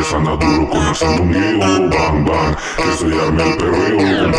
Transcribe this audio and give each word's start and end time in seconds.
Villesana 0.00 0.34
duro 0.36 0.64
con 0.70 0.86
el 0.86 0.94
sandungueo, 0.96 1.58
bam 1.60 2.24
bam. 2.24 2.56
Que 2.74 2.90
se 2.96 3.04
el 3.04 3.10
perreo 3.36 3.98
con 3.98 4.32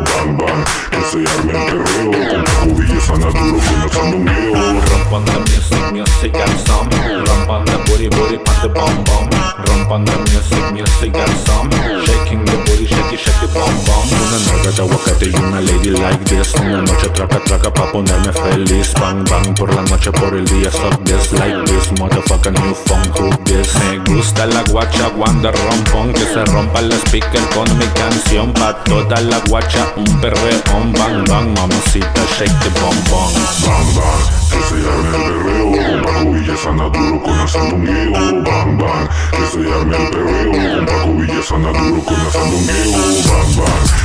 bam 0.05 0.37
bam. 0.39 0.65
Que 0.91 1.01
se 1.11 1.19
el 1.19 1.25
perreo 1.51 2.11
con 2.13 2.45
Paco 2.45 2.71
Villesana 2.77 3.29
duro 3.31 3.59
con 3.59 3.83
el 3.83 3.89
sandungueo. 3.91 4.55
Ramp 4.85 5.13
on 5.13 5.25
the 5.25 5.33
music, 5.51 5.93
music 5.93 6.37
and 6.37 6.59
some. 6.61 6.89
Ramp 7.27 7.51
on 7.51 7.65
the 7.65 7.77
booty, 7.87 8.09
booty, 8.09 8.39
put 8.39 8.57
the 8.63 8.69
bomb 8.69 9.03
bomb. 9.03 9.29
Ramp 9.67 9.91
on 9.91 10.05
the 10.05 10.17
music, 10.31 10.73
music 10.73 11.17
and 11.17 11.37
some. 11.45 11.71
Shaking 12.07 12.45
the 12.45 12.57
booty, 12.65 12.87
shake 12.87 13.15
it, 13.15 13.53
bomb 13.53 13.75
bomb. 13.85 14.07
Una 14.15 14.71
de 14.71 14.83
aguacate 14.83 15.27
y 15.27 15.35
una 15.37 15.61
lady 15.61 15.91
like 15.91 16.25
this. 16.25 16.55
Una 16.61 16.83
noche 16.83 17.09
traca, 17.11 17.39
traca 17.41 17.71
pa' 17.73 17.93
ponerme 17.93 18.33
feliz. 18.45 18.93
Bang, 19.01 19.25
bang 19.29 19.55
por 19.55 19.75
la 19.75 19.83
noche, 19.83 20.11
por 20.13 20.35
el 20.35 20.45
día. 20.45 20.71
Suck 20.71 21.05
this 21.05 21.33
like 21.33 21.65
this, 21.67 21.91
motherfucker, 21.99 22.53
new 22.53 22.75
phone, 22.75 23.11
cook 23.13 23.45
this. 23.45 23.75
Me 23.81 23.99
gusta 24.15 24.47
la 24.47 24.63
guacha, 24.71 25.09
wanda 25.17 25.51
rompón. 25.51 26.13
Que 26.13 26.25
se 26.25 26.45
rompa 26.47 26.81
el 26.81 26.93
speaker 26.93 27.43
con 27.55 27.67
mi 27.79 27.87
canción. 27.95 28.53
Pa' 28.53 28.75
toda 28.85 29.21
la 29.21 29.39
guacha, 29.49 29.93
un 29.97 30.21
perreón. 30.21 30.93
Bang, 30.93 31.25
bang, 31.29 31.49
mamacita, 31.55 32.23
shake 32.37 32.59
the 32.61 32.71
bomb 32.81 33.01
bomb. 33.11 33.35
Bam 33.65 33.95
bam, 33.97 34.21
que 34.51 34.61
se 34.69 34.77
arme 34.89 35.17
el 35.17 35.25
perreo 35.25 35.71
con 35.73 36.03
Paco 36.03 36.31
Villesana 36.33 36.85
duro 36.91 37.23
con 37.23 37.41
el 37.41 37.49
sandungueo, 37.49 38.43
bam 38.43 38.79
bam, 38.79 39.09
que 39.31 39.47
se 39.47 39.73
arme 39.73 39.97
el 39.97 40.11
perreo 40.11 40.53
con 40.53 40.87
Paco 40.87 41.15
Villesana 41.15 41.73
duro 41.73 42.05
con 42.05 42.21
el 42.21 42.31
sandungueo, 42.31 42.93
bam 43.57 44.04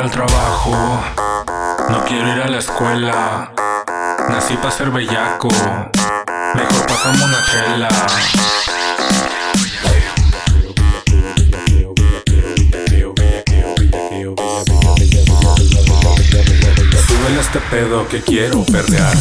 ir 0.00 0.04
al 0.04 0.10
trabajo, 0.10 0.72
no 1.88 2.04
quiero 2.04 2.28
ir 2.34 2.42
a 2.42 2.48
la 2.48 2.58
escuela. 2.58 3.52
Nací 4.28 4.56
para 4.56 4.70
ser 4.70 4.90
bellaco, 4.90 5.48
mejor 6.54 6.86
pasamos 6.86 7.22
una 7.22 7.44
chela. 7.44 7.88
Súbele 17.06 17.40
este 17.40 17.60
pedo 17.70 18.08
que 18.08 18.22
quiero 18.22 18.62
perrear. 18.64 19.16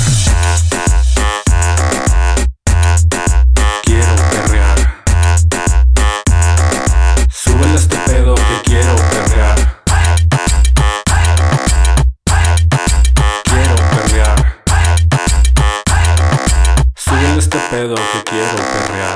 Súbele 17.80 17.96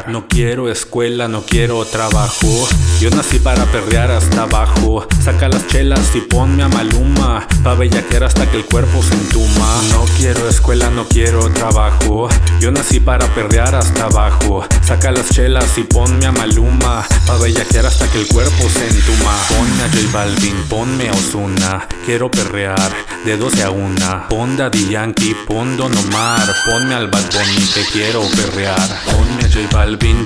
No 0.08 0.28
quiero 0.28 0.70
escuela, 0.70 1.30
no 1.30 1.44
quiero 1.44 1.86
trabajo. 1.86 2.68
Yo 3.00 3.10
nací 3.10 3.40
para 3.40 3.66
perrear 3.66 4.12
hasta 4.12 4.44
abajo. 4.44 5.08
Saca 5.24 5.48
las 5.48 5.66
chelas 5.68 6.14
y 6.16 6.20
ponme 6.20 6.64
a 6.64 6.68
maluma. 6.68 7.48
Pa' 7.64 7.76
bellaquear 7.76 8.26
hasta 8.26 8.50
que 8.52 8.58
el 8.58 8.66
cuerpo 8.66 9.02
se 9.02 9.14
entuma. 9.14 9.82
No 9.92 10.04
quiero 10.18 10.50
escuela, 10.50 10.90
no 10.90 11.08
quiero 11.08 11.50
trabajo. 11.52 12.28
Yo 12.60 12.72
nací 12.72 13.00
para 13.00 13.34
perrear 13.34 13.76
hasta 13.76 14.06
abajo. 14.06 14.66
Saca 14.86 15.12
las 15.12 15.30
chelas 15.30 15.78
y 15.78 15.84
ponme 15.84 16.26
a 16.26 16.34
maluma. 16.34 17.06
Pa' 17.26 17.38
bellaquear 17.38 17.86
hasta 17.86 18.08
que 18.10 18.20
el 18.20 18.28
cuerpo 18.28 18.70
se 18.70 18.88
entuma. 18.88 19.34
Ponme 19.48 19.84
a 19.84 19.90
J 19.90 20.12
Balvin, 20.12 20.64
ponme 20.70 21.10
a 21.10 21.14
Ozuna. 21.14 21.88
Quiero 22.06 22.30
perrear 22.30 22.92
de 23.24 23.38
12 23.38 23.64
a 23.64 23.70
1. 23.72 24.28
Pon 24.30 24.58
Daddy 24.58 24.90
Yankee, 24.90 25.34
pon 25.48 25.78
Don 25.78 25.96
Omar. 25.98 26.54
Ponme 26.70 26.94
al 26.94 27.08
Bad 27.08 27.32
Bunny 27.32 27.68
que 27.74 27.84
quiero 27.94 28.22
perrear. 28.22 29.02
Ponme 29.06 29.46
a 29.46 29.50
J 29.50 29.68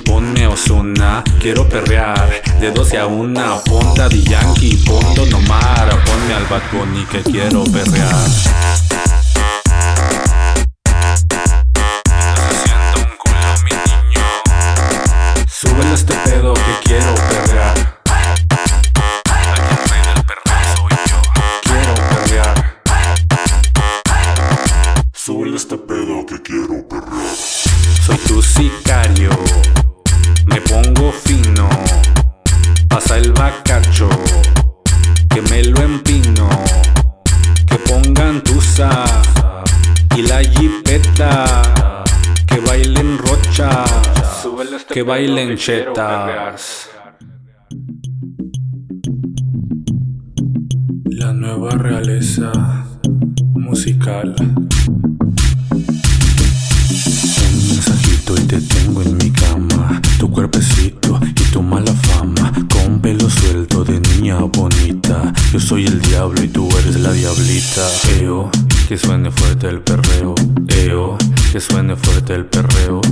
ponme 0.04 0.44
a 0.44 0.50
Ozuna. 0.50 1.22
Quiero 1.40 1.68
perrear 1.68 2.42
de 2.60 2.70
12 2.70 2.98
a 2.98 3.06
1. 3.06 3.62
Pon 3.64 3.94
Daddy 3.94 4.22
Yankee, 4.22 4.76
pon 4.86 5.14
Don 5.14 5.32
Omar. 5.34 5.88
Ponme 6.04 6.34
al 6.34 6.46
Bad 6.46 6.62
Bunny 6.72 7.04
que 7.06 7.22
quiero 7.22 7.64
perrear. 7.64 8.28
Súbele 15.48 15.94
este 15.94 16.14
pedo 16.24 16.54
que 16.54 16.74
quiero 16.84 17.14
perrear. 17.14 17.77
Que 44.98 45.04
bailen 45.04 45.56
chetas. 45.56 46.90
La 51.04 51.32
nueva 51.32 51.70
realeza 51.70 52.50
musical. 53.54 54.34
Un 54.40 54.48
mensajito 57.68 58.34
y 58.38 58.40
te 58.40 58.60
tengo 58.60 59.02
en 59.02 59.16
mi 59.18 59.30
cama. 59.30 60.02
Tu 60.18 60.28
cuerpecito 60.32 61.20
y 61.22 61.52
tu 61.52 61.62
mala 61.62 61.92
fama. 61.92 62.52
Con 62.68 63.00
pelo 63.00 63.30
suelto 63.30 63.84
de 63.84 64.00
niña 64.00 64.40
bonita. 64.40 65.32
Yo 65.52 65.60
soy 65.60 65.86
el 65.86 66.00
diablo 66.00 66.42
y 66.42 66.48
tú 66.48 66.68
eres 66.80 66.98
la 66.98 67.12
diablita. 67.12 67.88
Eo, 68.18 68.50
que 68.88 68.96
suene 68.96 69.30
fuerte 69.30 69.68
el 69.68 69.82
perreo. 69.82 70.34
Eo, 70.68 71.18
que 71.52 71.60
suene 71.60 71.94
fuerte 71.94 72.32
el 72.32 72.46
perreo. 72.46 73.02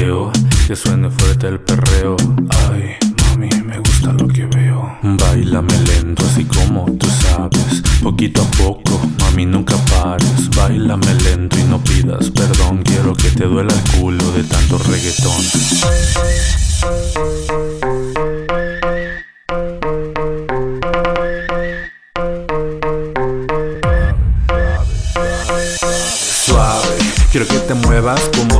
Eo, 0.00 0.32
que 0.66 0.74
suene 0.74 1.10
fuerte 1.10 1.46
el 1.46 1.60
perreo. 1.60 2.16
Ay, 2.70 2.96
mami, 3.22 3.50
me 3.62 3.78
gusta 3.78 4.14
lo 4.14 4.28
que 4.28 4.46
veo. 4.46 4.96
Bailame 5.02 5.78
lento, 5.80 6.24
así 6.24 6.46
como 6.46 6.86
tú 6.92 7.06
sabes. 7.20 7.82
Poquito 8.02 8.40
a 8.40 8.50
poco, 8.52 8.98
mami, 9.20 9.44
nunca 9.44 9.76
pares. 9.90 10.48
Bailame 10.56 11.12
lento 11.16 11.58
y 11.58 11.64
no 11.64 11.84
pidas 11.84 12.30
perdón. 12.30 12.82
Quiero 12.82 13.12
que 13.12 13.28
te 13.28 13.44
duela 13.44 13.74
el 13.74 14.00
culo 14.00 14.32
de 14.32 14.42
tanto 14.42 14.78
reggaetón. 14.78 15.44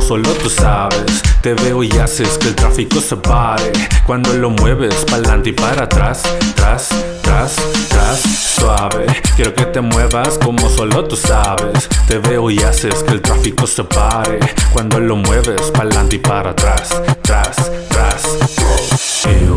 Solo 0.07 0.29
tú 0.41 0.49
sabes. 0.49 1.21
Te 1.41 1.53
veo 1.53 1.83
y 1.83 1.91
haces 1.97 2.37
que 2.37 2.47
el 2.47 2.55
tráfico 2.55 3.01
se 3.01 3.17
pare. 3.17 3.73
Cuando 4.05 4.33
lo 4.33 4.49
mueves 4.49 4.95
pa'lante 5.05 5.49
y 5.49 5.53
para 5.53 5.83
atrás, 5.83 6.23
tras, 6.55 6.89
tras, 7.21 7.55
tras. 7.89 8.21
Suave, 8.21 9.05
quiero 9.35 9.53
que 9.53 9.65
te 9.65 9.81
muevas 9.81 10.37
como 10.37 10.69
solo 10.69 11.03
tú 11.03 11.17
sabes. 11.17 11.89
Te 12.07 12.19
veo 12.19 12.49
y 12.49 12.59
haces 12.59 13.03
que 13.03 13.11
el 13.11 13.21
tráfico 13.21 13.67
se 13.67 13.83
pare. 13.83 14.39
Cuando 14.71 14.99
lo 14.99 15.17
mueves 15.17 15.71
pa'lante 15.73 16.15
y 16.15 16.19
para 16.19 16.51
atrás, 16.51 16.89
tras, 17.21 17.69
tras. 17.89 18.23
Eo, 19.25 19.55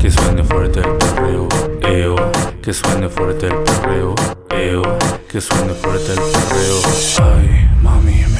que 0.00 0.10
suene 0.10 0.42
fuerte 0.44 0.80
el 0.80 0.96
perreo. 0.96 1.48
Eo, 1.82 2.16
que 2.62 2.72
suene 2.72 3.08
fuerte 3.10 3.48
el 3.48 3.56
perreo. 3.56 4.14
Eo, 4.50 4.82
que 5.28 5.40
suene 5.40 5.74
fuerte 5.74 6.12
el 6.12 6.20
perreo. 6.20 6.80
Ay, 7.18 7.68
mami, 7.82 8.24
me 8.32 8.39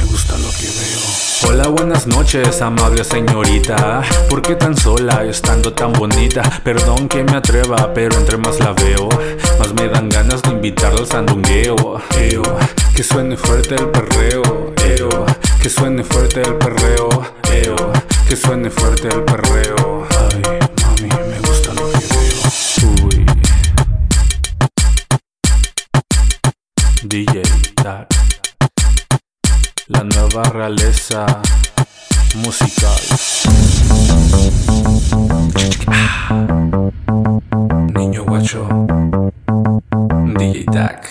Hola, 1.46 1.68
buenas 1.68 2.06
noches, 2.06 2.60
amable 2.60 3.02
señorita. 3.04 4.02
¿Por 4.28 4.42
qué 4.42 4.54
tan 4.54 4.76
sola, 4.76 5.24
estando 5.24 5.72
tan 5.72 5.92
bonita? 5.92 6.42
Perdón 6.62 7.08
que 7.08 7.24
me 7.24 7.36
atreva, 7.36 7.92
pero 7.94 8.16
entre 8.16 8.36
más 8.36 8.58
la 8.60 8.72
veo, 8.72 9.08
más 9.58 9.72
me 9.74 9.88
dan 9.88 10.08
ganas 10.08 10.42
de 10.42 10.50
invitarla 10.50 11.00
al 11.00 11.06
sandungueo. 11.06 12.00
Eo, 12.18 12.42
que 12.94 13.02
suene 13.02 13.36
fuerte 13.36 13.74
el 13.74 13.88
perreo. 13.88 14.74
Eo, 14.84 15.26
que 15.62 15.70
suene 15.70 16.04
fuerte 16.04 16.42
el 16.42 16.54
perreo. 16.54 17.08
video, 17.50 17.92
que 18.28 18.36
suene 18.36 18.70
fuerte 18.70 19.08
el 19.08 19.22
perreo. 19.24 20.06
Ay, 20.10 20.42
mami, 20.82 21.08
me 21.28 21.38
gusta 21.40 21.72
lo 21.74 21.90
que 21.90 21.98
veo. 22.10 23.06
Uy. 23.06 23.26
DJ 27.02 27.42
Tac. 27.74 28.29
La 29.90 30.04
nueva 30.04 30.44
realeza 30.44 31.26
musical. 32.36 33.00
Niño 37.96 38.24
guacho. 38.24 38.68
DJ 40.34 40.64
Tac. 40.64 41.10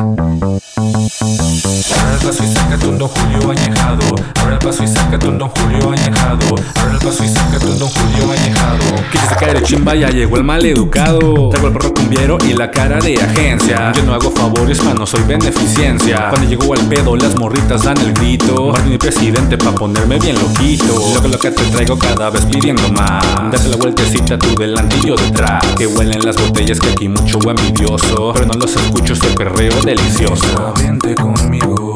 Abre 1.99 2.13
el 2.13 2.19
paso 2.19 2.43
y 2.43 2.47
sácate 2.47 2.87
un 2.87 2.97
Don 2.97 3.09
Julio 3.09 3.51
añejado. 3.51 4.15
Abre 4.41 4.53
el 4.53 4.59
paso 4.59 4.83
y 4.83 4.87
sácate 4.87 5.27
un 5.27 5.37
Don 5.37 5.49
Julio 5.49 5.91
añejado. 5.91 6.55
Abre 6.75 6.93
el 6.93 6.99
paso 6.99 7.23
y 7.23 7.29
sácate 7.29 7.65
un 7.65 7.79
Don 7.79 7.89
Julio 7.89 8.31
añejado. 8.31 8.79
Quise 9.11 9.35
caer 9.35 9.59
de 9.59 9.63
chimba, 9.63 9.95
ya 9.95 10.09
llegó 10.09 10.37
el 10.37 10.43
mal 10.43 10.65
educado. 10.65 11.49
Traigo 11.49 11.67
el 11.67 11.73
perro 11.73 11.93
cumbiero 11.93 12.37
y 12.47 12.53
la 12.53 12.71
cara 12.71 12.99
de 12.99 13.15
agencia. 13.15 13.91
Yo 13.93 14.03
no 14.03 14.13
hago 14.13 14.31
favores, 14.31 14.83
no 14.83 15.05
soy 15.05 15.23
beneficencia. 15.23 16.29
Cuando 16.29 16.47
llegó 16.47 16.73
al 16.73 16.81
pedo, 16.87 17.15
las 17.15 17.35
morritas 17.35 17.83
dan 17.83 17.97
el 17.99 18.13
grito. 18.13 18.71
Martín 18.71 18.93
y 18.93 18.97
presidente 18.97 19.57
pa' 19.57 19.73
ponerme 19.73 20.19
bien 20.19 20.35
loquito. 20.35 21.13
Lo 21.13 21.21
que 21.21 21.27
lo 21.27 21.39
que 21.39 21.51
te 21.51 21.63
traigo 21.65 21.97
cada 21.97 22.29
vez 22.29 22.45
pidiendo 22.45 22.89
más. 22.89 23.23
Date 23.51 23.69
la 23.69 23.77
vueltecita 23.77 24.37
tú 24.37 24.55
delante 24.55 24.97
y 24.97 25.07
yo 25.07 25.15
detrás. 25.15 25.65
Que 25.77 25.87
huelen 25.87 26.23
las 26.25 26.35
botellas 26.35 26.79
que 26.79 26.89
aquí 26.89 27.07
mucho 27.07 27.39
envidioso. 27.49 28.31
Pero 28.33 28.45
no 28.45 28.53
los 28.53 28.75
escucho, 28.75 29.08
ese 29.13 29.27
perreo 29.35 29.73
delicioso. 29.83 30.73
Vente 30.77 31.15
conmigo, 31.15 31.93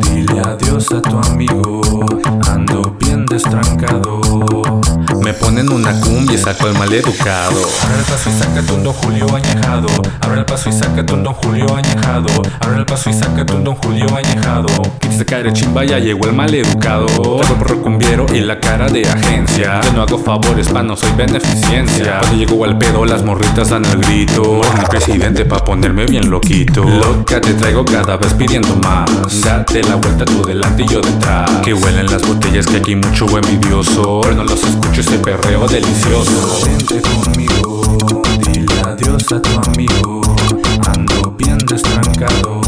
dile 0.00 0.40
adiós 0.40 0.90
a 0.92 1.02
tu 1.02 1.18
amigo. 1.30 1.80
Ando 2.48 2.96
bien 2.98 3.26
destrancado. 3.26 4.20
Me 5.26 5.34
ponen 5.34 5.72
una 5.72 5.92
cumbia 6.00 6.36
y 6.36 6.38
saco 6.38 6.68
el 6.68 6.74
mal 6.74 6.92
educado. 6.92 7.60
Abre 7.82 7.98
el 7.98 8.04
paso 8.04 8.30
y 8.30 8.32
sácate 8.32 8.72
un 8.72 8.84
Don 8.84 8.92
Julio 8.92 9.26
añejado. 9.34 9.88
Abre 10.20 10.38
el 10.38 10.44
paso 10.44 10.68
y 10.68 10.72
sácate 10.72 11.12
un 11.12 11.24
Don 11.24 11.34
Julio 11.34 11.66
añejado. 11.74 12.28
Abre 12.60 12.78
el 12.78 12.86
paso 12.86 13.10
y 13.10 13.12
sácate 13.12 13.52
un 13.52 13.64
Don 13.64 13.74
Julio 13.74 14.06
añejado. 14.16 14.68
Quise 15.00 15.24
caer 15.24 15.52
chimba, 15.52 15.84
ya 15.84 15.98
llegó 15.98 16.28
el 16.28 16.32
mal 16.32 16.54
educado. 16.54 17.06
Traigo 17.06 17.58
perro 17.58 17.82
cumbiero 17.82 18.26
y 18.32 18.38
la 18.38 18.60
cara 18.60 18.86
de 18.86 19.02
agencia. 19.02 19.80
Yo 19.82 19.94
no 19.94 20.02
hago 20.02 20.16
favores, 20.16 20.68
pa' 20.68 20.84
no 20.84 20.96
soy 20.96 21.10
beneficencia. 21.16 22.20
Cuando 22.20 22.36
llegó 22.36 22.64
al 22.64 22.78
pedo, 22.78 23.04
las 23.04 23.24
morritas 23.24 23.70
dan 23.70 23.84
el 23.84 23.98
grito. 23.98 24.60
Mi 24.78 24.84
presidente 24.88 25.44
pa' 25.44 25.64
ponerme 25.64 26.06
bien 26.06 26.30
loquito. 26.30 26.84
Loca 26.84 27.40
te 27.40 27.52
traigo 27.54 27.84
cada 27.84 28.16
vez 28.16 28.32
pidiendo 28.34 28.76
más. 28.76 29.10
Date 29.42 29.82
la 29.82 29.96
vuelta 29.96 30.24
tú 30.24 30.44
delante 30.44 30.84
y 30.84 30.86
yo 30.86 31.00
detrás. 31.00 31.50
Que 31.64 31.74
huelen 31.74 32.06
las 32.06 32.22
botellas 32.22 32.64
que 32.68 32.76
aquí 32.76 32.94
mucho 32.94 33.26
envidioso. 33.36 34.20
Pero 34.22 34.36
no 34.36 34.44
los 34.44 34.62
escucho 34.62 35.00
ese 35.16 35.18
perreo 35.18 35.66
delicioso. 35.66 36.60
Vente 36.64 37.00
conmigo, 37.00 38.22
dile 38.40 38.80
adiós 38.84 39.32
a 39.32 39.40
tu 39.40 39.50
amigo. 39.70 40.20
Ando 40.94 41.34
bien 41.38 41.58
destrancado. 41.58 42.60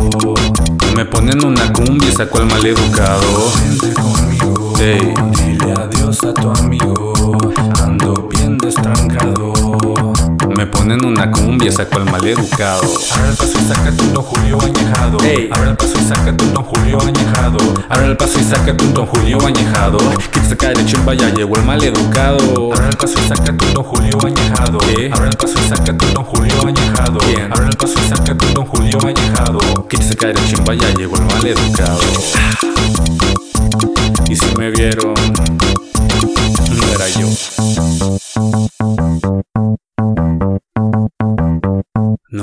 Me 0.95 1.05
ponen 1.05 1.45
una 1.45 1.73
cumbia 1.73 2.09
y 2.09 2.12
saco 2.12 2.39
el 2.39 2.47
mal 2.47 2.65
educado. 2.65 3.53
Vente 3.61 3.93
conmigo, 3.95 4.73
Ey. 4.81 5.15
dile 5.37 5.73
adiós 5.73 6.23
a 6.25 6.35
tu 6.35 6.50
amigo. 6.50 7.12
Ando 7.83 8.29
bien 8.31 8.56
destrancado. 8.59 9.53
Me 10.59 10.67
ponen 10.67 11.05
una 11.05 11.31
cumbia, 11.31 11.71
saco 11.71 11.99
el 11.99 12.05
mal 12.07 12.27
educado. 12.27 12.83
Abre 13.13 13.29
el 13.29 13.37
paso 13.37 13.53
y 13.61 13.63
sácate 13.63 14.03
un 14.03 14.13
Don 14.13 14.25
Julio 14.25 14.59
añejado. 14.61 15.19
Ey. 15.23 15.49
Abre 15.53 15.71
el 15.71 15.77
paso 15.77 15.95
y 15.97 16.03
sácate 16.03 16.45
un 16.45 16.53
Don 16.53 16.65
Julio 16.65 16.99
añejado. 17.01 17.59
Abre 17.89 18.07
el 18.07 18.17
paso 18.17 18.41
y 18.41 18.43
sácate 18.43 18.85
un 18.85 18.93
Don 18.93 19.07
Julio 19.07 19.39
añejado. 19.47 19.99
Quieres 20.33 20.49
sacar 20.49 20.77
de 20.77 20.85
chimba, 20.85 21.15
ya 21.15 21.33
llegó 21.33 21.55
el 21.55 21.63
mal 21.63 21.81
educado. 21.81 22.73
Abre 22.75 22.89
el 22.89 22.97
paso 22.97 23.15
y 23.25 23.29
sácate 23.29 23.67
un 23.67 23.75
Don 23.75 23.85
Julio 23.85 24.19
añejado. 24.27 24.79
¿Qué? 24.79 25.09
Abre 25.13 25.29
el 25.29 25.37
paso 25.37 25.55
y 25.65 25.69
sácate 25.69 26.07
un 26.07 26.15
Don 26.15 26.25
Julio 26.25 26.67
añejado. 26.67 27.19
¿Quién? 27.21 27.53
Abre 27.53 27.69
el 27.69 27.77
paso 27.77 27.95
y 28.05 28.09
sácate 28.09 28.47
un 28.47 28.55
Don 28.55 28.67
Julio 28.67 28.99
añejado. 29.07 29.59
Quieres 29.89 30.09
sacar 30.09 30.35
de 30.35 30.45
chimba, 30.45 30.75
ya 30.75 30.93
llegó 30.95 31.15
el 31.15 31.25
mal 31.25 31.47
educado. 31.47 32.01
Y 34.29 34.35
si 34.35 34.57
me 34.57 34.73
vieron, 34.73 35.15
no 36.75 36.87
era 36.95 37.09
yo. 37.11 37.29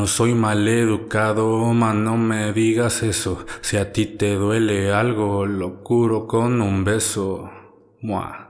Soy 0.08 0.36
mal 0.36 0.68
educado, 0.68 1.74
man, 1.74 2.04
no 2.04 2.16
me 2.16 2.54
digas 2.54 3.04
eso. 3.04 3.46
Si 3.62 3.76
a 3.78 3.92
ti 3.92 4.06
te 4.06 4.36
duele 4.36 4.94
algo, 4.94 5.46
lo 5.46 5.84
curo 5.84 6.28
con 6.28 6.62
un 6.62 6.84
beso. 6.84 7.50
Mua. 8.02 8.50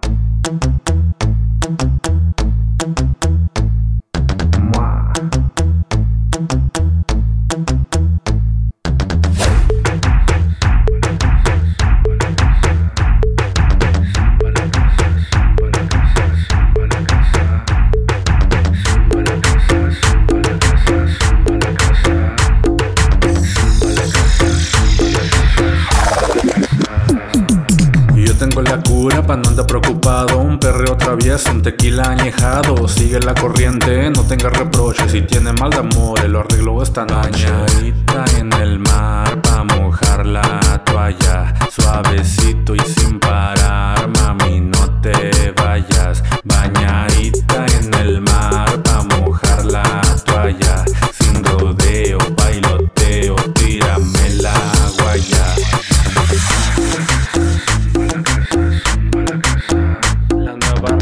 Andar 29.56 29.68
preocupado 29.68 30.38
Un 30.40 30.60
perreo 30.60 30.98
travieso, 30.98 31.52
un 31.52 31.62
tequila 31.62 32.10
añejado. 32.10 32.88
Sigue 32.88 33.19
la 33.19 33.34
corriente, 33.34 34.10
no 34.10 34.24
tenga 34.24 34.50
reproches 34.50 35.12
Si 35.12 35.22
tiene 35.22 35.54
mal 35.54 35.69
de 35.69 35.78
amor, 35.78 36.24
lo 36.28 36.42
arreglo 36.42 36.84
esta 36.84 37.06
noche. 37.06 37.50
Bañadita 37.50 38.25
en 38.38 38.52
el 38.54 38.80
mar 38.80 39.42
pa' 39.42 39.63
mojar 39.63 40.25
la 40.25 40.81
toalla. 40.86 41.54
Suavecito 41.72 42.75
y 42.75 42.80
sin 42.80 43.19
parar, 43.19 44.10
mami 44.19 44.60
no 44.60 45.02
te 45.02 45.54
vayas. 45.56 46.24
Bañadita 46.44 47.66
en 47.80 47.94
el 47.94 48.22
mar 48.22 48.81
pa' 48.84 49.04
mojar 49.04 49.66
la 49.66 50.02
toalla. 50.25 50.84
Sin 51.18 51.44
rodeo, 51.44 52.18
bailoteo, 52.36 53.36
tírame 53.54 54.30
la 54.42 54.54
guaya 55.00 55.94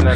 Yo 0.04 0.10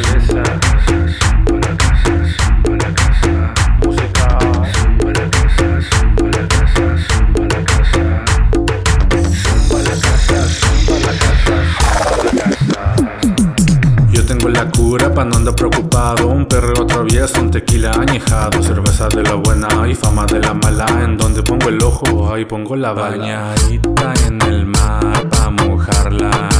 tengo 14.26 14.50
la 14.50 14.68
cura 14.68 15.14
pa' 15.14 15.25
no 15.25 15.37
andar 15.37 15.54
preocupado. 15.54 16.28
Un 16.28 16.45
perreo 16.45 16.85
travieso, 16.85 17.40
un 17.40 17.50
tequila 17.50 17.92
añejado. 17.92 18.62
Cerveza 18.62 19.09
de 19.09 19.23
la 19.23 19.37
buena 19.37 19.88
y 19.88 19.95
fama 19.95 20.26
de 20.26 20.40
la 20.40 20.52
mala. 20.52 20.85
En 21.02 21.16
donde 21.16 21.42
pongo 21.42 21.71
el 21.71 21.83
ojo, 21.83 22.35
ahí 22.35 22.45
pongo 22.45 22.76
la 22.76 22.92
bañadita 22.92 24.12
en 24.26 24.42
el 24.42 24.66
mar 24.66 25.30
Pa' 25.30 25.49
mojar 25.49 26.12
la 26.12 26.58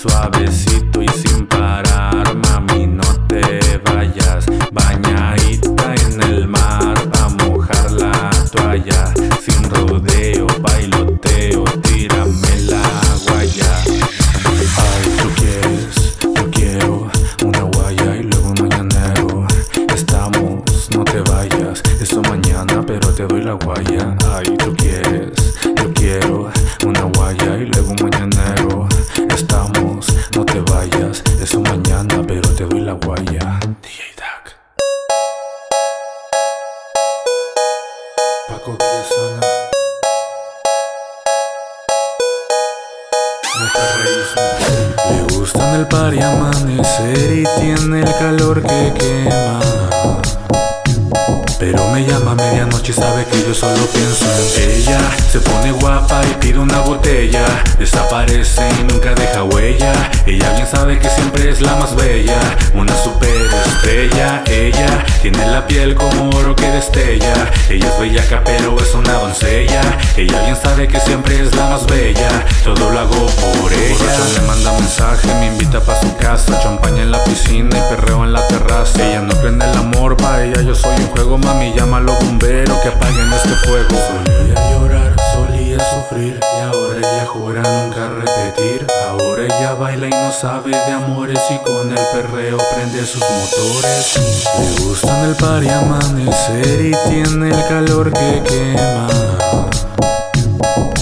Suavecito 0.00 1.02
y 1.02 1.08
sin 1.08 1.46
parar 1.46 2.34
Mami, 2.36 2.86
no 2.86 3.02
te 3.26 3.80
vayas 3.84 4.46
Bañadita 4.72 5.94
en 5.94 6.22
el 6.22 6.48
mar 6.48 6.94
Pa' 7.10 7.28
mojar 7.28 7.90
la 7.92 8.30
toalla 8.52 9.12
Sin 9.40 9.68
rodeo, 9.70 10.46
bailoteo 10.60 11.64
Tírame 11.82 12.60
la 12.68 12.82
guaya 13.26 13.82
Ay, 14.76 15.16
tú 15.22 15.28
quieres, 15.36 16.18
yo 16.22 16.50
quiero 16.50 17.10
una 17.44 17.62
guaya 17.62 18.16
y 18.16 18.22
luego 18.22 18.48
un 18.48 18.68
mañanero. 18.68 19.46
Estamos, 19.94 20.62
no 20.94 21.04
te 21.04 21.20
vayas, 21.20 21.82
eso 22.00 22.22
mañana, 22.22 22.82
pero 22.86 23.12
te 23.14 23.26
doy 23.26 23.42
la 23.42 23.52
guaya. 23.54 24.17
Amanecer 46.38 47.32
y 47.32 47.44
tiene 47.60 48.00
el 48.00 48.14
calor 48.18 48.62
que 48.62 48.94
quema. 48.98 49.60
Pero 51.58 51.88
me 51.88 52.06
llama 52.06 52.32
a 52.32 52.34
medianoche 52.36 52.92
y 52.92 52.94
sabe 52.94 53.24
que 53.24 53.42
yo 53.42 53.52
solo 53.52 53.84
pienso 53.86 54.24
en 54.56 54.70
ella. 54.70 55.00
Se 55.32 55.40
pone 55.40 55.72
guapa 55.72 56.20
y 56.30 56.34
pide 56.34 56.60
una 56.60 56.80
botella. 56.80 57.44
Desaparece 57.76 58.62
y 58.80 58.84
nunca 58.84 59.12
deja 59.14 59.42
huella. 59.42 59.92
Ella 60.24 60.52
bien 60.52 60.68
sabe 60.68 61.00
que 61.00 61.10
siempre 61.10 61.50
es 61.50 61.60
la 61.60 61.74
más 61.74 61.96
bella, 61.96 62.38
una 62.74 62.96
superestrella. 62.96 64.44
Ella 64.46 65.04
tiene 65.20 65.50
la 65.50 65.66
piel 65.66 65.96
como 65.96 66.30
oro 66.30 66.54
que 66.54 66.70
destella. 66.70 67.50
Ella 67.68 67.88
es 67.88 67.98
bellaca, 67.98 68.40
pero 68.44 68.78
es 68.78 68.94
una 68.94 69.14
doncella. 69.14 69.80
Ella 70.16 70.40
bien 70.42 70.56
sabe 70.56 70.86
que 70.86 71.00
siempre 71.00 71.40
es 71.40 71.52
la 71.56 71.70
más 71.70 71.86
bella. 71.86 72.46
Todo 72.62 72.88
lo 72.88 73.00
hago 73.00 73.26
por 73.26 73.72
ella. 73.72 74.40
me 74.40 74.46
manda 74.46 74.72
mensaje, 74.74 75.26
me 75.40 75.46
invita 75.48 75.80
pa' 75.80 76.00
su 76.00 76.16
casa. 76.18 76.60
Champaña 76.62 77.02
en 77.02 77.10
la 77.10 77.24
piscina 77.24 77.76
y 77.76 77.94
perreo 77.94 78.22
en 78.22 78.32
la 78.32 78.46
terraza. 78.46 79.04
Ella 79.04 79.22
no 79.22 79.34
cree 79.34 79.52
en 79.52 79.60
el 79.60 79.76
amor, 79.76 80.16
pa' 80.16 80.44
ella 80.44 80.62
yo 80.62 80.76
soy 80.76 80.94
un 81.00 81.08
juego. 81.08 81.36
Mami, 81.48 81.72
llámalo 81.72 82.12
bombero 82.20 82.78
que 82.82 82.88
apaguen 82.88 83.32
este 83.32 83.54
fuego. 83.66 83.88
Solía 83.88 84.70
llorar, 84.70 85.16
solía 85.32 85.78
sufrir. 85.78 86.38
Y 86.38 86.60
ahora 86.60 86.98
ella 86.98 87.26
jura 87.26 87.62
nunca 87.62 88.10
repetir. 88.10 88.86
Ahora 89.08 89.44
ella 89.46 89.72
baila 89.72 90.08
y 90.08 90.10
no 90.10 90.30
sabe 90.30 90.72
de 90.72 90.92
amores. 90.92 91.40
Y 91.48 91.56
con 91.64 91.90
el 91.90 92.04
perreo 92.12 92.58
prende 92.74 93.06
sus 93.06 93.22
motores. 93.22 94.20
Le 94.58 94.84
gustan 94.84 95.24
el 95.24 95.36
par 95.36 95.64
y 95.64 95.70
amanecer. 95.70 96.82
Y 96.82 96.94
tiene 97.08 97.48
el 97.48 97.66
calor 97.66 98.12
que 98.12 98.42
quema. 98.42 99.27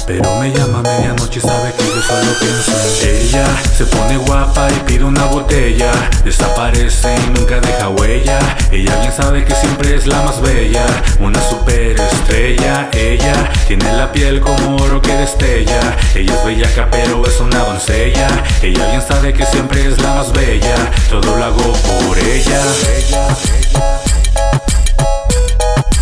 Pero 0.07 0.37
me 0.37 0.53
llama 0.53 0.79
a 0.79 0.83
medianoche 0.83 1.41
y 1.41 1.43
sabe 1.43 1.73
que 1.73 1.85
yo 1.85 2.01
solo 2.01 2.33
pienso 2.39 2.71
en 2.71 3.17
ella. 3.17 3.45
Se 3.77 3.85
pone 3.87 4.17
guapa 4.19 4.69
y 4.71 4.79
pide 4.87 5.03
una 5.03 5.25
botella. 5.25 5.91
Desaparece 6.25 7.13
y 7.27 7.31
nunca 7.31 7.59
deja 7.59 7.89
huella. 7.89 8.39
Ella 8.71 9.01
bien 9.01 9.13
sabe 9.13 9.45
que 9.45 9.55
siempre 9.57 9.97
es 9.97 10.07
la 10.07 10.23
más 10.23 10.41
bella. 10.41 10.87
Una 11.19 11.41
superestrella. 11.43 12.89
Ella 12.93 13.51
tiene 13.67 13.93
la 13.95 14.13
piel 14.13 14.41
como 14.41 14.77
oro 14.77 15.03
que 15.03 15.13
destella. 15.13 15.97
Ella 16.15 16.35
es 16.35 16.45
bellaca 16.45 16.89
pero 16.89 17.27
es 17.27 17.41
una 17.41 17.65
doncella. 17.65 18.29
Ella 18.63 18.87
bien 18.87 19.03
sabe 19.03 19.33
que 19.33 19.45
siempre 19.45 19.89
es 19.89 20.01
la 20.01 20.15
más 20.15 20.33
bella. 20.33 20.77
Todo 21.11 21.37
lo 21.37 21.45
hago 21.45 21.73
por 21.73 22.17
ella. 22.17 22.63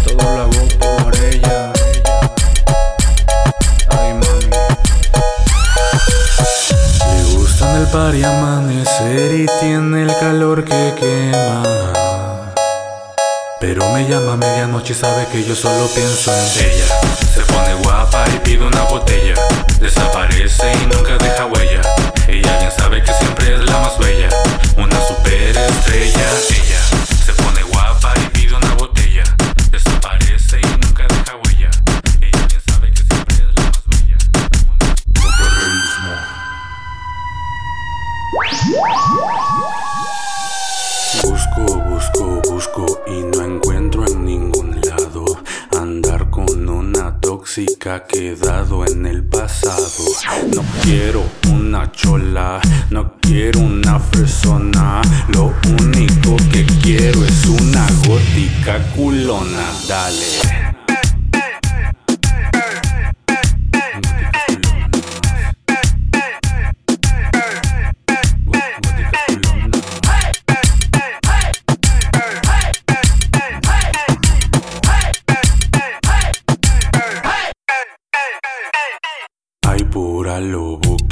Todo 0.05 0.23
lo 0.23 0.43
hago 0.43 0.69
por 0.79 0.84
El 7.75 7.89
par 7.89 8.15
y 8.15 8.23
amanecer 8.23 9.35
y 9.35 9.47
tiene 9.59 10.03
el 10.03 10.17
calor 10.21 10.65
que 10.65 10.95
quema. 10.97 11.63
Pero 13.59 13.89
me 13.91 14.09
llama 14.09 14.35
a 14.35 14.37
medianoche 14.37 14.93
y 14.93 14.97
sabe 14.97 15.27
que 15.33 15.43
yo 15.43 15.57
solo 15.57 15.89
pienso 15.89 16.33
en 16.33 16.67
ella. 16.67 16.87
Se 17.35 17.41
pone 17.53 17.75
guapa 17.83 18.25
y 18.33 18.39
pide 18.39 18.65
una 18.65 18.83
botella. 18.85 19.35
Desaparece 19.81 20.73
y 20.73 20.87
nunca 20.87 21.19
deja 21.19 21.47
huella. 21.47 21.81
Ella 22.29 22.59
bien 22.59 22.71
sabe 22.71 23.03
que 23.03 23.13
siempre 23.13 23.55
es 23.55 23.65
la 23.69 23.81
más 23.81 23.99
bella. 23.99 24.29
Una 24.77 25.01
superestrella. 25.09 26.31
Ella 26.51 26.74
Busco, 41.23 41.81
busco, 41.83 42.43
busco 42.51 42.87
y 43.07 43.23
no 43.37 43.45
encuentro 43.45 44.07
en 44.07 44.25
ningún 44.25 44.81
lado 44.81 45.25
andar 45.79 46.31
con 46.31 46.69
una 46.69 47.21
tóxica 47.21 48.05
quedado 48.07 48.87
en 48.87 49.05
el 49.05 49.23
pasado. 49.23 49.87
No 50.55 50.63
quiero 50.83 51.23
una 51.53 51.93
chola, 51.93 52.61
no 52.89 53.17
quiero 53.21 53.61
una 53.61 54.01
fresona. 54.01 55.03
Lo 55.29 55.53
único 55.83 56.37
que 56.51 56.65
quiero 56.83 57.23
es 57.23 57.45
una 57.47 57.87
gótica 58.07 58.79
culona. 58.95 59.73
Dale. 59.87 60.64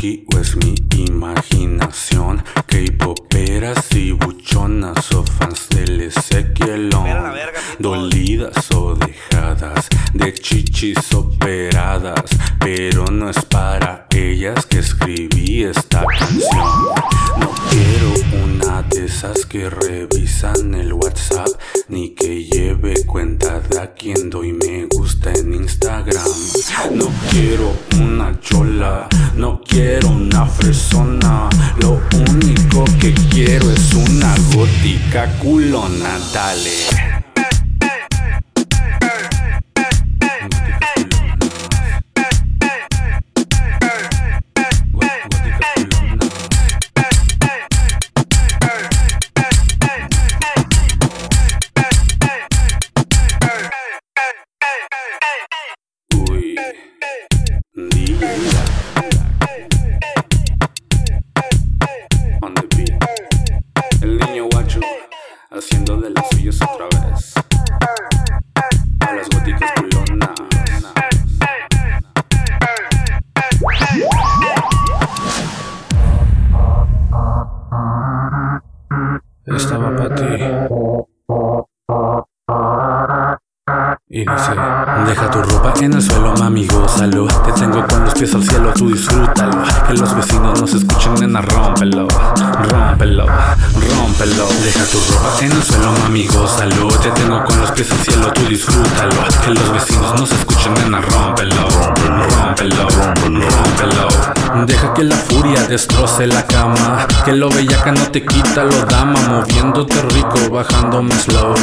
O 0.02 0.38
es 0.38 0.56
mi 0.56 0.75
imaginación. 0.97 2.42
K-poperas 2.66 3.92
y 3.94 4.11
buchonas 4.11 5.12
o 5.12 5.23
fans 5.23 5.68
del 5.68 6.00
Ezequielón 6.00 7.06
Dolidas 7.78 8.68
o 8.73 8.97
dejadas 8.97 9.88
de 10.12 10.35
chichis 10.35 11.14
operadas. 11.14 12.25
Pero 12.59 13.04
no 13.12 13.30
es 13.30 13.44
para 13.44 14.06
ellas 14.11 14.66
que 14.66 14.80
escribí 14.80 15.62
esta 15.62 16.04
canción 16.18 16.91
esas 19.12 19.45
que 19.47 19.69
revisan 19.69 20.75
el 20.75 20.92
WhatsApp 20.95 21.49
Ni 21.88 22.11
que 22.11 22.45
lleve 22.45 23.04
cuenta 23.04 23.61
de 23.61 23.78
a 23.78 23.92
quien 23.92 24.31
doy 24.31 24.52
me 24.52 24.87
gusta 24.87 25.33
en 25.33 25.54
Instagram. 25.54 26.25
No 26.92 27.07
quiero 27.31 27.73
una 28.00 28.38
chola, 28.40 29.09
no 29.37 29.61
quiero 29.61 30.09
una 30.09 30.47
fresona 30.47 31.49
Lo 31.81 32.00
único 32.31 32.85
que 33.00 33.14
quiero 33.31 33.71
es 33.71 33.92
una 33.95 34.35
gótica 34.54 35.26
culona, 35.38 36.19
dale 36.33 37.12
deja 85.06 85.30
tu 85.30 85.42
ropa 85.42 85.75
en 85.80 85.92
el 85.94 86.02
suelo, 86.02 86.35
mami, 86.38 86.66
gózalo. 86.66 87.26
Te 87.26 87.52
tengo 87.52 87.87
con 87.87 88.04
los 88.04 88.14
pies 88.14 88.35
al 88.35 88.42
cielo, 88.42 88.73
tú 88.75 88.88
disfrútalo. 88.88 89.62
Que 89.87 89.94
los 89.94 90.16
vecinos 90.16 90.61
nos 90.61 90.75
escuchen, 90.75 91.14
nena, 91.14 91.40
rómpelo 91.42 92.06
Rómpelo, 92.09 93.26
rómpelo 93.26 94.12
Deja 94.19 94.85
tu 94.90 94.99
ropa 95.11 95.38
en 95.40 95.52
el 95.52 95.62
suelo, 95.62 95.90
mami, 96.02 96.26
gózalo. 96.26 96.88
Te 96.88 97.11
tengo 97.12 97.42
con 97.45 97.61
los 97.61 97.71
pies 97.73 97.90
al 97.90 97.99
cielo, 97.99 98.33
tú 98.33 98.42
disfrútalo. 98.47 99.14
Que 99.45 99.50
los 99.50 99.73
vecinos 99.73 100.21
nos 100.21 100.31
escuchen, 100.31 100.75
nena, 100.75 101.00
rómpelo. 101.00 101.66
Rómpelo, 101.66 102.88
rómpelo. 102.88 104.66
Deja 104.66 104.92
que 104.92 105.04
la 105.04 105.16
furia 105.16 105.64
destroce 105.66 106.26
la 106.26 106.47
cama. 106.47 107.07
Que 107.25 107.33
lo 107.33 107.49
bellaca 107.49 107.92
no 107.92 108.02
te 108.11 108.25
quita 108.25 108.64
lo 108.64 108.85
dama 108.87 109.19
Moviéndote 109.28 110.02
rico, 110.14 110.50
bajándome 110.50 111.14
slow 111.14 111.54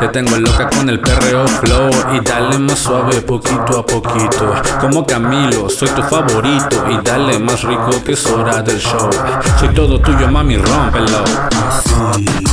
Te 0.00 0.08
tengo 0.08 0.36
loca 0.36 0.70
con 0.70 0.88
el 0.88 1.00
perreo 1.00 1.46
flow 1.46 1.90
Y 2.14 2.20
dale 2.20 2.58
más 2.58 2.78
suave 2.78 3.20
poquito 3.20 3.78
a 3.78 3.84
poquito. 3.84 4.54
Como 4.80 5.04
Camilo, 5.04 5.68
soy 5.68 5.88
tu 5.88 6.02
favorito 6.02 6.84
Y 6.90 6.98
dale 7.04 7.38
más 7.38 7.62
rico 7.64 7.90
que 8.04 8.12
es 8.12 8.26
hora 8.26 8.62
del 8.62 8.78
show. 8.78 9.10
Soy 9.58 9.68
todo 9.74 10.00
tuyo 10.00 10.28
mami, 10.28 10.56
rómpelo. 10.56 11.24
Así, 11.68 11.94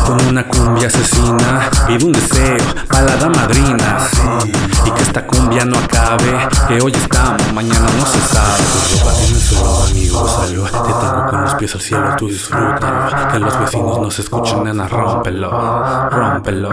con 0.05 0.21
una 0.27 0.47
cumbia 0.47 0.87
asesina 0.87 1.69
Pido 1.87 2.07
un 2.07 2.11
deseo 2.11 2.57
para 2.87 3.05
la 3.05 3.15
dama 3.17 3.35
madrina 3.41 3.97
Y 4.85 4.91
que 4.91 5.03
esta 5.03 5.25
cumbia 5.25 5.65
no 5.65 5.77
acabe 5.77 6.47
Que 6.67 6.81
hoy 6.81 6.91
estamos, 6.91 7.53
mañana 7.53 7.87
no 7.97 8.05
se 8.05 8.19
sabe 8.21 8.63
Tu 8.63 8.97
ropa 8.97 9.11
en 9.13 9.35
el 9.35 9.41
suelo 9.41 9.83
amigo, 9.83 10.27
salió 10.27 10.63
Te 10.63 10.71
tengo 10.71 11.25
con 11.29 11.41
los 11.41 11.53
pies 11.55 11.75
al 11.75 11.81
cielo, 11.81 12.15
tú 12.17 12.27
disfrútalo. 12.27 13.31
Que 13.31 13.39
los 13.39 13.59
vecinos 13.59 13.99
nos 13.99 14.19
escuchen, 14.19 14.63
nena, 14.63 14.87
rómpelo, 14.87 15.49
rómpelo, 16.09 16.69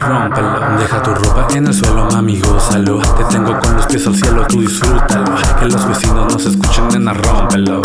rómpelo. 0.00 0.78
Deja 0.78 1.02
tu 1.02 1.14
ropa 1.14 1.46
en 1.54 1.66
el 1.66 1.74
suelo, 1.74 2.08
mami, 2.10 2.40
gózalo. 2.40 2.98
Te 3.00 3.24
tengo 3.24 3.58
con 3.60 3.76
los 3.76 3.86
pies 3.86 4.06
al 4.06 4.14
cielo, 4.14 4.46
tú 4.46 4.60
disfrútalo. 4.60 5.24
Que 5.60 5.66
los 5.66 5.88
vecinos 5.88 6.32
nos 6.32 6.46
escuchen, 6.46 6.88
nena, 6.88 7.14
rómpelo, 7.14 7.82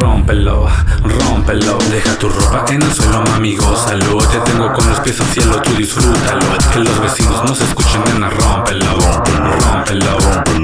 rómpelo, 0.00 0.68
rómpelo. 1.04 1.78
Deja 1.90 2.18
tu 2.18 2.28
ropa 2.28 2.64
en 2.68 2.82
el 2.82 2.92
suelo, 2.92 3.22
mami, 3.30 3.56
gózalo. 3.66 4.18
Te 4.18 4.38
tengo 4.40 4.72
con 4.72 4.88
los 4.88 5.00
pies 5.00 5.20
al 5.20 5.26
cielo, 5.26 5.60
tú 5.62 5.74
disfrútalo. 5.74 6.46
Que 6.72 6.80
los 6.80 7.00
vecinos 7.00 7.44
nos 7.44 7.60
escuchen, 7.60 8.02
nena, 8.04 8.30
rómpelo, 8.30 8.96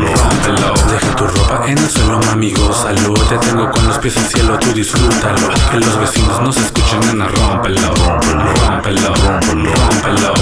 rómpelo, 0.07 0.69
rómpelo. 0.69 0.91
Deja 0.91 1.17
tu 1.17 1.27
ropa 1.27 1.67
en 1.67 1.79
el 1.79 1.91
suelo, 1.91 2.21
mami, 2.27 2.53
gózalo. 2.53 3.15
Te 3.29 3.39
tengo 3.39 3.71
con 3.71 3.87
los 3.87 3.99
pies 3.99 4.17
al 4.17 4.25
cielo, 4.25 4.59
tú 4.59 4.73
disfrútalo. 4.73 5.49
Que 5.71 5.81
los 5.81 6.01
vecinos 6.01 6.41
nos 6.43 6.57
escuchen, 6.57 7.01
nena, 7.01 7.29
rómpelo, 7.29 7.95
rómpelo, 7.95 9.15
rómpelo. 9.15 10.35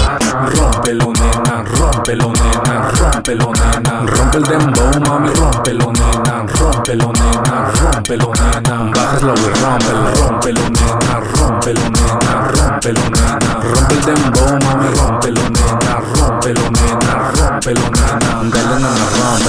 Rómpelo, 0.47 1.13
nena, 1.13 1.63
rómpelo, 1.63 2.33
nena, 2.33 2.91
rómpelo, 2.91 3.51
nena. 3.53 4.05
Rompe 4.05 4.37
el 4.37 4.43
dembow, 4.43 4.99
mami, 5.01 5.29
rómpelo, 5.33 5.91
nena, 5.91 6.45
rómpelo, 6.47 7.11
nena, 7.13 7.71
rómpelo, 7.73 8.31
nena. 8.33 8.91
Bajas 8.93 9.23
la 9.23 9.33
y 9.33 9.49
rómpelo, 9.59 10.15
rómpelo, 10.15 10.61
nena, 10.69 11.19
rómpelo, 11.19 11.81
nena, 11.89 12.31
rómpelo, 12.53 13.01
nena. 13.09 13.49
Rompe 13.61 13.93
el 13.95 14.01
dembow, 14.05 14.51
mami, 14.63 14.87
rómpelo, 14.95 15.41
nena, 15.49 15.93
rómpelo, 16.15 16.61
nena, 16.71 17.31
rómpelo, 17.35 17.81
nena. 17.81 18.27
Dale, 18.53 18.75
nena, 18.75 18.91
rómpelo. 19.17 19.46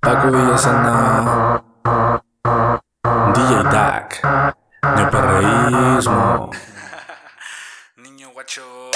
Paco 0.00 0.30
Villasana 0.30 1.62
DJ 3.34 3.62
Dak 3.70 4.08
Neoperreísmo. 4.96 6.50
Niño 7.96 8.30
guacho. 8.32 8.90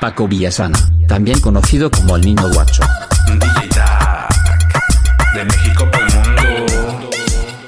Paco 0.00 0.26
Villasana, 0.26 0.78
también 1.06 1.40
conocido 1.40 1.90
como 1.90 2.16
el 2.16 2.22
Niño 2.22 2.48
Guacho. 2.52 2.82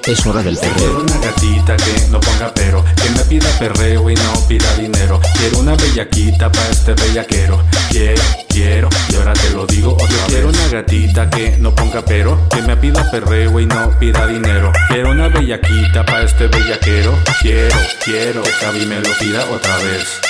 Es 0.06 0.26
hora 0.26 0.42
del 0.42 0.58
Quiero 0.58 0.75
perreo. 0.75 1.00
una 1.00 1.16
gatita 1.18 1.76
que 1.76 2.08
no 2.11 2.20
ponga 2.20 2.52
pero, 2.52 2.84
que 2.84 3.08
me 3.11 3.20
pida 3.20 3.49
perreo 3.58 4.11
y 4.11 4.14
no 4.14 4.46
pida 4.46 4.75
dinero. 4.75 5.18
Quiero 5.38 5.61
una 5.61 5.75
bellaquita 5.76 6.52
pa' 6.52 6.68
este 6.70 6.92
bellaquero. 6.92 7.64
Quiero, 7.88 8.23
quiero, 8.46 8.90
y 9.08 9.14
ahora 9.16 9.32
te 9.32 9.50
lo 9.50 9.64
digo 9.64 9.94
otra 9.94 10.06
vez. 10.06 10.26
Quiero 10.26 10.49
una 10.50 10.68
gatita 10.68 11.30
que 11.30 11.56
no 11.56 11.75
ponga 11.75 12.04
pero, 12.04 12.38
que 12.50 12.61
me 12.61 12.76
pida 12.76 13.11
perreo 13.11 13.58
y 13.58 13.64
no 13.64 13.99
pida 13.99 14.26
dinero. 14.26 14.73
Quiero 14.88 15.11
una 15.11 15.28
bellaquita 15.28 16.04
pa' 16.04 16.20
este 16.20 16.49
bellaquero. 16.49 17.18
Quiero, 17.40 17.76
quiero, 18.04 18.42
que 18.42 18.50
Cabi 18.61 18.84
me 18.84 19.00
lo 19.00 19.11
pida 19.18 19.46
otra 19.50 19.76
vez. 19.78 20.20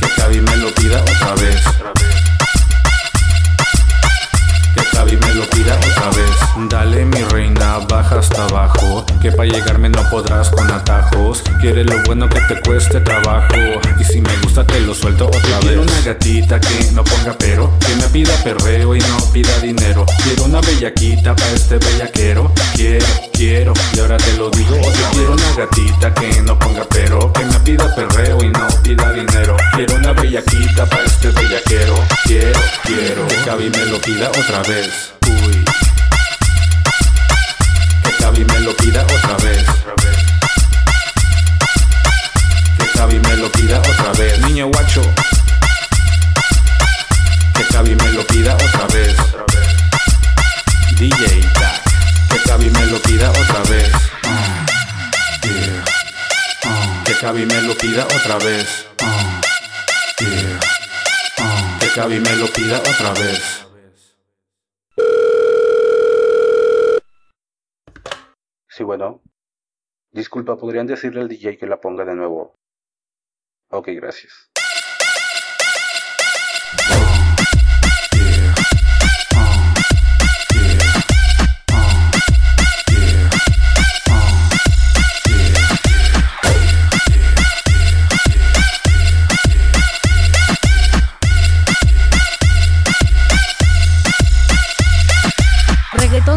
Que 0.00 0.22
Cabi 0.22 0.40
me 0.40 0.56
lo 0.56 0.72
pida 0.72 1.00
otra 1.02 1.34
vez. 1.34 1.62
Podrás 10.16 10.48
con 10.48 10.70
atajos. 10.72 11.42
Quieres 11.60 11.84
lo 11.84 12.02
bueno 12.04 12.26
que 12.26 12.40
te 12.48 12.58
cueste 12.62 13.00
trabajo. 13.00 13.54
Y 14.00 14.04
si 14.04 14.22
me 14.22 14.34
gusta 14.38 14.64
te 14.64 14.80
lo 14.80 14.94
suelto 14.94 15.26
otra 15.26 15.58
vez. 15.58 15.60
Quiero 15.60 15.82
una 15.82 16.00
gatita 16.06 16.58
que 16.58 16.90
no 16.92 17.04
ponga 17.04 17.36
pero. 17.38 17.70
Que 17.80 17.94
me 17.96 18.08
pida 18.08 18.32
perreo 18.42 18.96
y 18.96 19.00
no 19.00 19.16
pida 19.30 19.58
dinero. 19.58 20.06
Quiero 20.24 20.44
una 20.44 20.62
bellaquita 20.62 21.36
pa' 21.36 21.50
este 21.54 21.76
bellaquero. 21.76 22.50
Quiero, 22.74 23.06
quiero, 23.30 23.74
y 23.94 24.00
ahora 24.00 24.16
te 24.16 24.32
lo 24.38 24.48
digo 24.48 24.76
otra. 24.78 25.10
Quiero 25.12 25.32
una 25.34 25.54
gatita 25.54 26.14
que 26.14 26.40
no 26.40 26.58
ponga 26.58 26.86
pero. 26.88 27.30
Que 27.34 27.44
me 27.44 27.60
pida 27.60 27.94
perreo 27.94 28.42
y 28.42 28.48
no 28.48 28.68
pida 28.82 29.12
dinero. 29.12 29.54
Quiero 29.74 29.96
una 29.96 30.12
bellaquita 30.14 30.86
pa' 30.86 31.02
este 31.04 31.28
bellaquero. 31.28 31.94
Quiero, 32.24 32.60
quiero, 32.84 33.28
que 33.28 33.36
Cabi 33.44 33.68
me 33.68 33.84
lo 33.84 34.00
pida 34.00 34.30
otra 34.30 34.62
vez. 34.62 35.12
Uy. 35.26 35.62
Que 38.02 38.12
Cabi 38.18 38.44
me 38.46 38.60
lo 38.60 38.74
pida 38.74 39.02
otra 39.02 39.36
vez. 39.44 40.05
Me 43.36 43.42
lo 43.42 43.52
pida 43.52 43.78
otra 43.78 44.12
vez. 44.12 44.40
Niño 44.46 44.68
guacho. 44.68 45.02
Que 47.54 47.64
Cabi 47.72 47.94
me 47.94 48.12
lo 48.12 48.26
pida 48.26 48.54
otra 48.54 48.86
vez. 48.86 49.16
DJ. 50.98 51.42
Que 52.30 52.38
Cabi 52.46 52.70
me 52.70 52.86
lo 52.86 52.98
pida 53.02 53.30
otra 53.30 53.62
vez. 53.70 53.92
Que 57.04 57.14
Cabi 57.20 57.46
me 57.46 57.60
lo 57.62 57.74
pida 57.76 58.04
otra 58.04 58.38
vez. 58.38 58.86
Que 61.80 61.88
Cabi 61.94 62.20
me 62.20 62.36
lo 62.36 62.46
pida 62.52 62.78
otra 62.78 63.12
vez. 63.12 63.66
Sí, 68.68 68.82
bueno. 68.82 69.20
Disculpa, 70.10 70.56
¿podrían 70.56 70.86
decirle 70.86 71.20
al 71.20 71.28
DJ 71.28 71.58
que 71.58 71.66
la 71.66 71.80
ponga 71.80 72.04
de 72.04 72.14
nuevo? 72.14 72.56
Ok, 73.70 73.88
gracias. 73.94 74.50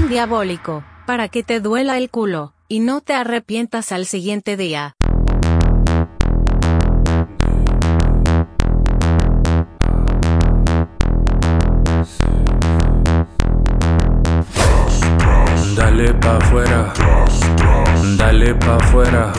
Diabólico, 0.10 0.84
para 1.06 1.30
que 1.30 1.44
te 1.44 1.60
duela 1.60 1.98
el 2.00 2.10
culo, 2.10 2.54
y 2.68 2.80
no 2.80 3.00
te 3.00 3.14
arrepientas 3.14 3.92
al 3.92 4.08
siguiente 4.08 4.58
día. 4.58 4.99
Dale 16.00 16.14
pa' 16.14 16.38
afuera, 16.38 16.94
dale 18.16 18.56
pa' 18.56 18.76
afuera, 18.78 19.34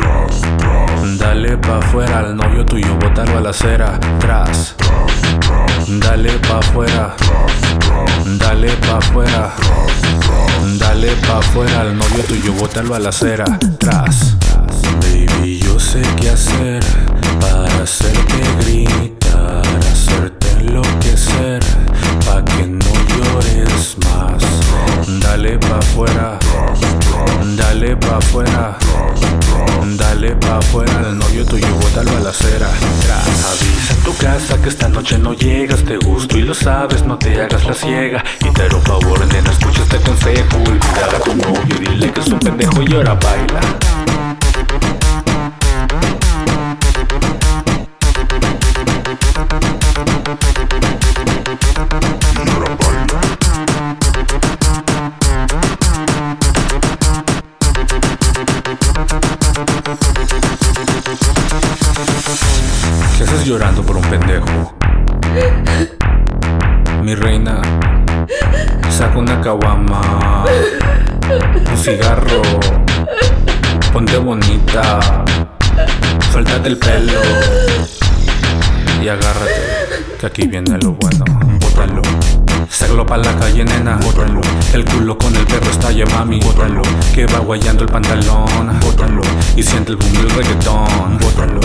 dale 1.17 1.57
pa' 1.57 1.79
afuera. 1.79 2.19
Al 2.19 2.37
novio 2.37 2.67
tuyo, 2.67 2.97
botarlo 2.97 3.39
a 3.39 3.41
la 3.41 3.49
acera, 3.49 3.99
tras. 4.19 4.75
Dale 5.89 6.33
pa' 6.47 6.59
afuera, 6.59 7.17
dale 8.39 8.77
pa' 8.77 8.99
afuera, 8.99 9.55
dale 10.79 11.13
pa' 11.27 11.39
afuera. 11.39 11.81
Al 11.81 11.97
novio 11.97 12.23
tuyo, 12.25 12.53
botarlo 12.53 12.95
a 12.95 12.99
la 12.99 13.09
acera, 13.09 13.47
tras. 13.79 14.37
Baby, 15.01 15.61
yo 15.61 15.81
sé 15.81 16.03
qué 16.21 16.29
hacer 16.29 16.85
para 17.41 17.83
hacerte 17.83 18.43
gritar, 18.61 19.63
hacerte 19.91 20.51
enloquecer, 20.61 21.61
pa' 22.27 22.45
que 22.45 22.67
no 22.67 23.00
llores 23.21 23.97
más. 24.05 24.43
Dale 25.21 25.59
pa' 25.59 25.79
afuera, 25.79 26.39
dale 27.57 27.97
pa' 27.97 28.17
afuera, 28.17 28.79
dale 29.97 30.35
pa' 30.37 30.59
afuera 30.59 30.99
al 31.01 31.19
novio 31.19 31.45
tuyo, 31.45 31.67
bótalo 31.81 32.17
a 32.17 32.21
la 32.21 32.31
acera. 32.31 32.69
Avisa 32.69 33.95
en 33.95 34.03
tu 34.03 34.17
casa 34.17 34.61
que 34.61 34.69
esta 34.69 34.89
noche 34.89 35.19
no 35.19 35.35
llegas, 35.35 35.83
te 35.85 35.97
gusto 35.97 36.39
y 36.39 36.43
lo 36.43 36.55
sabes, 36.55 37.05
no 37.05 37.19
te 37.19 37.41
hagas 37.41 37.65
la 37.65 37.75
ciega. 37.75 38.25
Y 38.45 38.51
te 38.51 38.69
lo 38.69 38.81
favor, 38.81 39.27
nena, 39.27 39.51
escucha 39.51 39.83
este 39.83 39.99
consejo, 40.01 40.57
olvida 40.67 41.17
a 41.17 41.21
tu 41.21 41.35
novio, 41.35 41.79
dile 41.79 42.13
que 42.13 42.21
es 42.21 42.29
un 42.29 42.39
pendejo 42.39 42.83
y 42.83 42.95
ahora 42.95 43.15
baila. 43.15 44.00
Por 63.91 63.97
un 63.97 64.05
pendejo? 64.05 64.77
Mi 67.03 67.17
reina, 67.17 67.61
saca 68.89 69.19
una 69.19 69.41
caguama, 69.41 70.45
un 71.69 71.77
cigarro 71.77 72.41
ponte 73.93 74.17
bonita, 74.19 75.01
suéltate 76.31 76.69
el 76.69 76.79
pelo 76.79 77.21
y 79.03 79.09
agárrate, 79.09 79.61
que 80.21 80.27
aquí 80.27 80.47
viene 80.47 80.79
lo 80.79 80.93
bueno, 80.93 81.25
bótalo. 81.59 82.40
Sácalo 82.69 83.07
pa' 83.07 83.17
la 83.17 83.35
calle, 83.37 83.65
nena, 83.65 83.97
bótalo. 83.97 84.41
El 84.73 84.85
culo 84.85 85.17
con 85.19 85.35
el 85.37 85.47
perro 85.47 85.71
está 85.71 85.91
ya 85.91 86.05
mami, 86.07 86.41
bótalo. 86.41 86.83
Que 87.15 87.27
va 87.27 87.39
guayando 87.39 87.85
el 87.85 87.91
pantalón, 87.91 88.81
bótalo. 88.81 89.23
Y 89.57 89.63
siente 89.63 89.93
el 89.93 89.97
boom 89.97 90.13
del 90.13 90.31
reggaetón, 90.31 91.19
bótalo. 91.19 91.61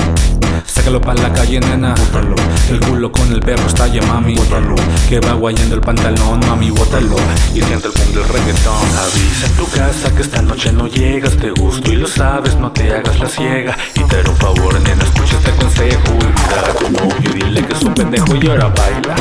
Sácalo 0.65 0.99
pa' 1.01 1.13
la 1.13 1.31
calle, 1.34 1.60
nena, 1.60 1.93
bótalo. 1.93 2.36
El 2.69 2.79
culo 2.79 3.12
con 3.12 3.31
el 3.31 3.39
perro 3.39 3.67
está 3.67 3.88
ya 3.88 4.01
mami, 4.03 4.36
bótalo. 4.36 4.75
Que 5.10 5.19
va 5.19 5.34
guayando 5.34 5.75
el 5.75 5.81
pantalón, 5.81 6.39
mami, 6.47 6.71
bótalo. 6.71 7.15
Y 7.53 7.62
siente 7.62 7.88
el 7.88 7.93
boom 7.93 8.13
del 8.13 8.27
reggaetón. 8.27 8.88
Avisa 8.97 9.47
en 9.47 9.53
tu 9.53 9.67
casa 9.69 10.13
que 10.15 10.21
esta 10.21 10.41
noche 10.41 10.71
no 10.71 10.88
llegas, 10.88 11.36
te 11.38 11.51
gusto 11.51 11.91
y 11.91 11.95
lo 11.95 12.08
sabes, 12.08 12.55
no 12.55 12.71
te 12.71 12.93
hagas 12.93 13.19
la 13.19 13.29
ciega. 13.29 13.77
Y 13.95 14.03
te 14.03 14.17
haré 14.17 14.29
un 14.29 14.38
favor, 14.38 14.79
nena, 14.81 15.03
escucha 15.03 15.38
este 15.38 15.51
consejo. 15.51 16.13
Y 16.19 16.25
mira 16.25 16.73
tu 16.79 16.89
novio, 16.89 17.34
dile 17.34 17.65
que 17.65 17.73
es 17.73 17.84
un 17.84 17.93
pendejo 17.93 18.36
y 18.36 18.47
ahora 18.47 18.67
baila. 18.69 19.15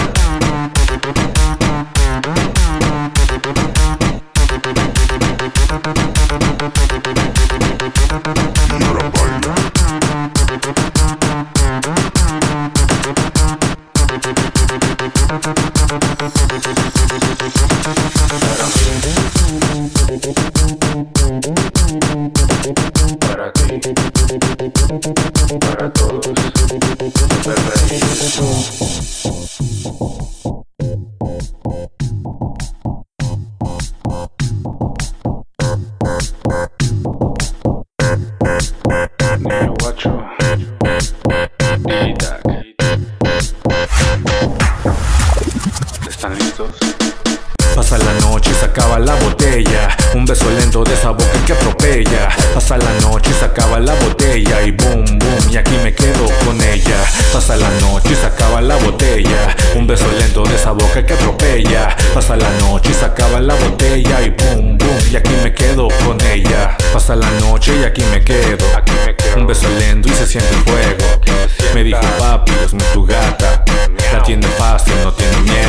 Me 71.75 71.83
dijo 71.83 72.01
papi, 72.19 72.53
es 72.65 72.93
tu 72.93 73.05
gata. 73.05 73.65
La 74.13 74.23
tiene 74.23 74.47
fácil, 74.47 74.95
no 75.03 75.13
tiene 75.13 75.37
miedo. 75.39 75.64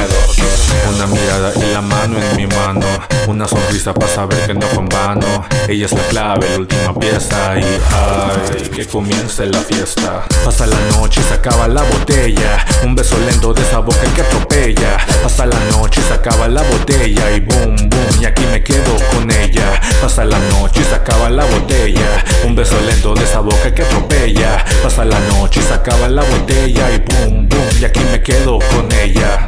Una 0.96 1.08
mirada 1.08 1.52
y 1.58 1.74
la 1.74 1.82
mano 1.82 2.18
en 2.18 2.38
mi 2.38 2.48
mano. 2.48 2.86
Una 3.28 3.46
sonrisa 3.46 3.94
para 3.94 4.10
saber 4.10 4.40
que 4.46 4.54
no 4.54 4.66
fue 4.68 4.80
en 4.80 4.88
vano. 4.88 5.46
Ella 5.68 5.88
es 5.88 5.92
la 5.92 6.02
clave, 6.04 6.50
la 6.52 6.60
última 6.60 6.98
pieza. 6.98 7.60
Y 7.60 7.64
ay, 7.64 8.70
que 8.70 8.86
comience 8.86 9.46
la 9.46 9.60
fiesta. 9.60 10.24
Pasa 10.46 10.66
la 10.66 10.80
noche 10.96 11.20
y 11.20 11.24
se 11.26 11.34
acaba 11.34 11.68
la 11.68 11.82
botella. 11.82 12.66
Un 12.86 12.96
beso 12.96 13.18
lento 13.20 13.54
de 13.54 13.62
esa 13.62 13.80
boca 13.80 14.06
que 14.16 14.22
atropella. 14.22 14.98
Pasa 15.22 15.46
la 15.46 15.60
noche 15.72 16.00
y 16.00 16.08
se 16.08 16.14
acaba 16.14 16.48
la 16.48 16.62
botella. 16.62 17.30
Y 17.32 17.42
boom, 17.42 17.76
boom, 17.76 18.22
y 18.22 18.26
aquí 18.26 18.46
me 18.50 18.64
quedo 18.64 18.96
con 19.12 19.30
ella. 19.30 19.82
Pasa 20.02 20.24
la 20.24 20.40
noche 20.52 20.80
y 20.80 20.86
se 20.86 20.96
acaba 20.96 21.30
la 21.30 21.44
botella. 21.44 22.24
Un 22.46 22.56
beso 22.56 22.80
lento 22.88 23.14
de 23.16 23.26
esa 23.26 23.42
boca 23.42 23.74
que 23.74 23.82
atropella. 23.82 24.64
Pasa 24.82 25.04
la 25.04 25.20
noche 25.20 25.60
y 25.60 25.64
se 25.64 25.74
acaba 25.74 26.08
la 26.08 26.24
botella. 26.24 26.90
Y 26.92 27.00
boom, 27.00 27.50
boom, 27.50 27.68
y 27.82 27.84
aquí 27.84 28.00
me 28.12 28.24
quedo 28.24 28.60
con 28.72 28.90
ella. 28.94 29.46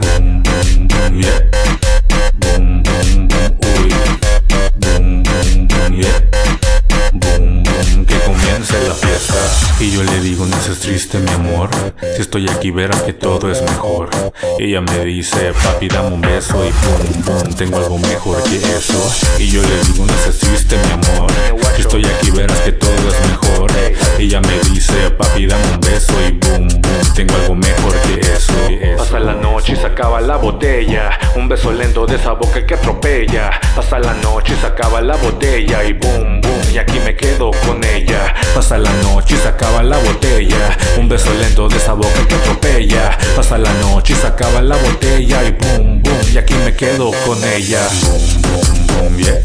Y 9.80 9.91
yo 9.91 10.04
le 10.04 10.20
digo, 10.22 10.46
no 10.46 10.60
seas 10.60 10.80
triste, 10.80 11.20
mi 11.20 11.30
amor. 11.32 11.70
Si 12.15 12.22
estoy 12.22 12.50
aquí, 12.50 12.72
verás 12.72 13.04
que 13.04 13.13
todo 13.13 13.52
es 13.52 13.62
mejor. 13.62 14.10
Ella 14.58 14.82
me 14.82 15.06
dice, 15.06 15.54
papi, 15.63 15.88
dame 15.88 16.15
un 16.15 16.22
beso. 16.22 16.56
Y 16.65 16.72
boom, 16.72 17.24
boom, 17.26 17.54
tengo 17.56 17.78
algo 17.78 17.98
mejor 18.00 18.41
que 18.43 18.58
eso. 18.58 19.15
Y 19.38 19.48
yo 19.48 19.62
le 19.62 19.84
digo, 19.84 20.06
no 20.06 20.13
seas 20.24 20.39
triste, 20.39 20.78
mi 20.78 20.91
amor. 20.93 21.32
Si 21.76 21.82
estoy 21.82 22.06
aquí, 22.06 22.32
verás 22.32 22.60
que 22.62 22.72
todo 22.72 22.89
es 22.91 23.30
mejor. 23.30 23.72
Ella 24.17 24.41
me 24.41 24.60
dice, 24.72 25.12
papi, 25.12 25.46
dame 25.46 25.63
un 25.74 25.80
beso. 25.80 26.13
Y 26.28 26.32
boom, 26.32 26.67
tengo 27.13 27.36
algo 27.36 27.56
mejor 27.56 27.93
que 28.02 28.20
eso. 28.20 28.54
Pasa 28.98 29.20
la 29.20 29.34
noche 29.34 29.74
y 29.74 29.76
se 29.76 29.86
acaba 29.86 30.22
la 30.22 30.38
botella. 30.38 31.17
Un 31.36 31.48
beso 31.48 31.72
lento 31.72 32.06
de 32.06 32.15
esa 32.15 32.34
boca 32.34 32.65
que 32.65 32.74
atropella. 32.74 33.52
Pasa 33.76 34.00
la 34.00 34.13
noche 34.15 34.54
y 34.54 34.62
se 34.62 34.67
acaba 34.67 35.02
la 35.02 35.15
botella. 35.17 35.84
Y 35.84 35.93
boom, 35.93 36.41
boom, 36.41 36.62
y 36.74 36.78
aquí 36.78 37.00
me 37.04 37.15
quedo 37.15 37.52
con 37.65 37.84
ella. 37.84 38.34
Pasa 38.54 38.78
la 38.78 38.91
noche 39.04 39.36
y 39.36 39.38
se 39.38 39.48
acaba 39.48 39.84
la 39.84 39.98
botella. 39.98 40.78
Un 40.98 41.08
beso 41.10 41.34
lento 41.34 41.67
de 41.67 41.78
esa 41.78 41.93
boca 41.93 42.26
que 42.28 42.36
atropella. 42.36 43.17
Pasa 43.36 43.58
la 43.58 43.74
noche 43.74 44.13
y 44.13 44.15
se 44.15 44.28
acaba 44.28 44.62
la 44.62 44.76
botella. 44.78 45.43
Y 45.43 45.52
boom, 45.52 46.02
boom, 46.02 46.22
y 46.34 46.38
aquí 46.38 46.54
me 46.63 46.74
quedo 46.74 47.12
con 47.26 47.43
ella. 47.43 47.88
Boom, 48.02 48.41
boom, 48.41 48.88
boom, 48.88 49.17
yeah. 49.17 49.39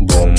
Boom, 0.00 0.33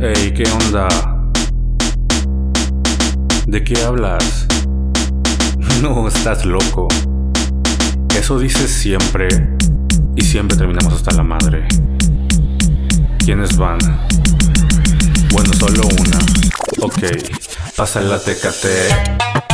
Ey, 0.00 0.34
¿qué 0.34 0.42
onda? 0.50 0.88
¿De 3.46 3.62
qué 3.62 3.80
hablas? 3.82 4.46
No, 5.82 6.06
estás 6.08 6.44
loco. 6.44 6.88
Eso 8.16 8.38
dices 8.38 8.70
siempre 8.70 9.28
y 10.16 10.22
siempre 10.22 10.56
terminamos 10.56 10.94
hasta 10.94 11.12
la 11.12 11.22
madre. 11.22 11.66
¿Quiénes 13.24 13.56
van? 13.56 13.78
Bueno, 15.32 15.52
solo 15.54 15.82
una. 15.98 16.18
Ok, 16.80 17.02
pasa 17.76 18.00
la 18.00 18.18
tecate. 18.20 19.51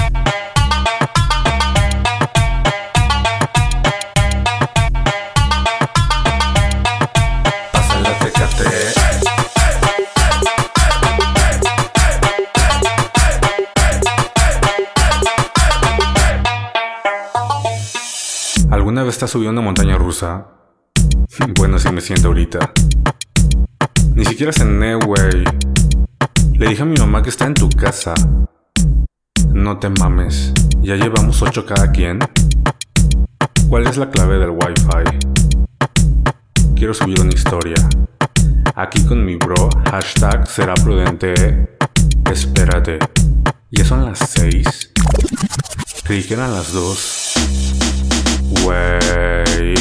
Vez 19.08 19.30
subido 19.30 19.48
a 19.48 19.52
una 19.52 19.62
montaña 19.62 19.96
rusa? 19.96 20.48
Bueno, 21.58 21.76
así 21.76 21.90
me 21.90 22.02
siento 22.02 22.28
ahorita. 22.28 22.72
Ni 24.14 24.24
siquiera 24.26 24.52
cené, 24.52 24.96
güey. 24.96 25.44
Le 26.52 26.68
dije 26.68 26.82
a 26.82 26.84
mi 26.84 26.96
mamá 26.98 27.22
que 27.22 27.30
está 27.30 27.46
en 27.46 27.54
tu 27.54 27.70
casa. 27.70 28.12
No 29.50 29.78
te 29.78 29.88
mames. 29.88 30.52
Ya 30.82 30.96
llevamos 30.96 31.40
ocho 31.40 31.64
cada 31.64 31.90
quien. 31.90 32.18
¿Cuál 33.70 33.86
es 33.86 33.96
la 33.96 34.10
clave 34.10 34.38
del 34.38 34.50
wifi? 34.50 35.18
Quiero 36.76 36.92
subir 36.92 37.18
una 37.20 37.32
historia. 37.32 37.76
Aquí 38.74 39.02
con 39.04 39.24
mi 39.24 39.36
bro, 39.36 39.70
hashtag 39.90 40.46
será 40.46 40.74
prudente. 40.74 41.76
Espérate. 42.30 42.98
Ya 43.70 43.86
son 43.86 44.04
las 44.04 44.18
seis. 44.18 44.92
Creí 46.04 46.22
que 46.24 46.34
eran 46.34 46.52
las 46.52 46.72
dos. 46.72 47.77
Wey. 48.64 49.74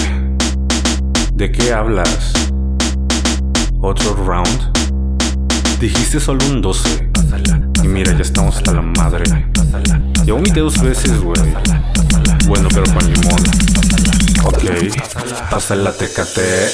¿De 1.33 1.51
qué 1.51 1.73
hablas? 1.73 2.33
¿Otro 3.81 4.15
round? 4.25 4.77
Dijiste 5.79 6.19
solo 6.19 6.45
un 6.47 6.61
12. 6.61 7.09
Y 7.83 7.87
mira, 7.87 8.13
ya 8.13 8.21
estamos 8.21 8.57
hasta 8.57 8.73
la 8.73 8.81
madre. 8.81 9.23
Ya 10.25 10.33
vomité 10.33 10.59
dos 10.59 10.81
veces, 10.81 11.19
güey. 11.21 11.41
Bueno, 12.47 12.67
pero 12.73 12.83
con 12.93 13.13
limón. 13.13 13.43
Ok. 14.43 15.49
Pasa 15.49 15.75
la 15.75 15.91
tecate. 15.93 16.71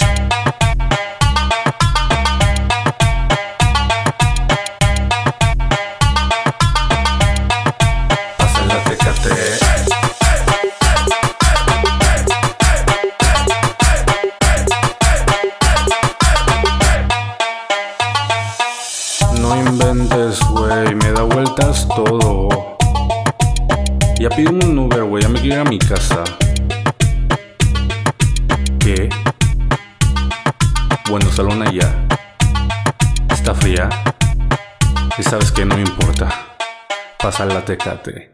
Tecate. 37.66 38.34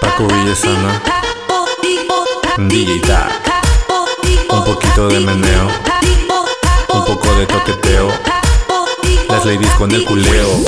Paco 0.00 0.26
Villasana. 0.26 1.02
DJ. 2.58 3.00
Un 4.50 4.64
poquito 4.64 5.08
de 5.08 5.20
meneo. 5.20 5.68
Un 6.92 7.04
poco 7.04 7.34
de 7.34 7.46
toqueteo. 7.46 8.12
Las 9.28 9.44
ladies 9.46 9.72
con 9.74 9.90
el 9.92 10.04
culeo. 10.04 10.60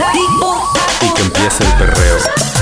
Y 1.03 1.15
que 1.15 1.23
empiece 1.23 1.65
el 1.65 1.73
perreo. 1.75 2.60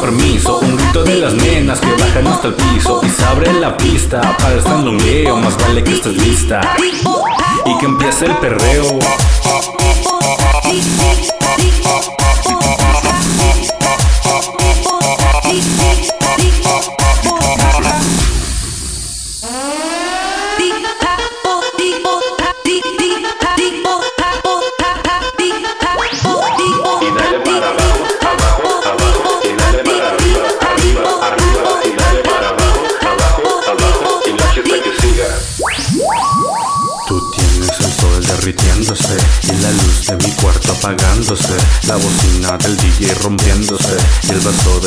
Permiso 0.00 0.58
Un 0.58 0.76
grito 0.76 1.04
de 1.04 1.16
las 1.16 1.34
nenas 1.34 1.80
que 1.80 1.92
bajan 1.92 2.26
hasta 2.26 2.48
el 2.48 2.54
piso 2.54 3.00
Y 3.02 3.08
se 3.08 3.24
abre 3.24 3.52
la 3.54 3.76
pista 3.76 4.20
para 4.38 4.54
el 4.54 4.62
sandungueo 4.62 5.36
Más 5.36 5.56
vale 5.58 5.82
que 5.82 5.94
estés 5.94 6.16
lista 6.16 6.60
Y 7.66 7.78
que 7.78 7.86
empiece 7.86 8.26
el 8.26 8.36
perreo 8.36 8.98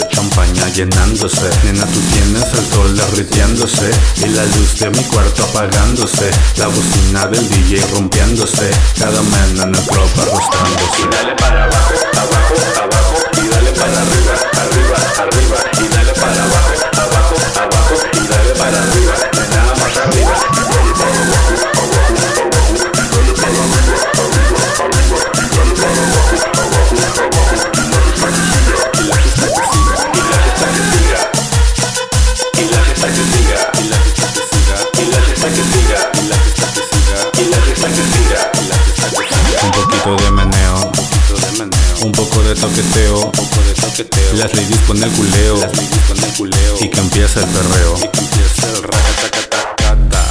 champaña 0.10 0.68
llenándose. 0.70 1.50
Nena, 1.64 1.86
tú 1.86 2.00
tienes 2.14 2.44
el 2.54 2.66
sol 2.68 2.96
derritiéndose 2.96 3.92
y 4.18 4.28
la 4.30 4.44
luz 4.46 4.80
de 4.80 4.90
mi 4.90 5.04
cuarto 5.06 5.44
apagándose, 5.44 6.30
la 6.58 6.68
bocina 6.68 7.28
del 7.28 7.48
DJ 7.50 7.86
rompiéndose, 7.94 8.70
cada 9.00 9.22
mena 9.22 9.64
en 9.64 9.76
el 9.76 9.82
club 9.82 10.10
arrostrándose. 10.22 11.02
Y 11.02 11.16
dale 11.16 11.36
para 11.36 11.64
abajo, 11.66 11.94
abajo, 12.14 12.56
abajo, 12.84 13.16
y 13.34 13.48
dale 13.48 13.72
para 13.72 14.02
arriba, 14.02 14.34
arriba, 14.62 14.98
arriba, 15.24 15.58
y 15.74 15.88
dale 15.94 16.14
para 16.14 16.44
abajo, 16.44 16.74
abajo, 16.94 17.36
abajo, 17.62 17.96
y 18.14 18.28
dale 18.28 18.52
para 18.56 18.78
arriba, 18.78 19.14
nada 19.52 19.76
más 19.76 19.98
arriba. 19.98 21.87
Toqueteo, 42.60 43.26
un 43.26 43.32
poco 43.32 43.62
de 43.62 43.74
toqueteo. 43.74 44.34
Las 44.34 44.54
ladies 44.54 44.80
con 44.82 45.02
el 45.02 45.10
culeo, 45.12 45.58
las 45.58 45.74
ladies 45.76 46.02
con 46.08 46.18
el 46.18 46.34
culeo. 46.34 46.78
Y 46.82 46.90
que 46.90 47.00
empiece 47.00 47.40
el 47.40 47.46
perreo, 47.48 47.98
y 47.98 48.08
que 48.10 48.20
empiece 48.20 48.68
el 48.68 48.84
racatacatacata. 48.84 50.24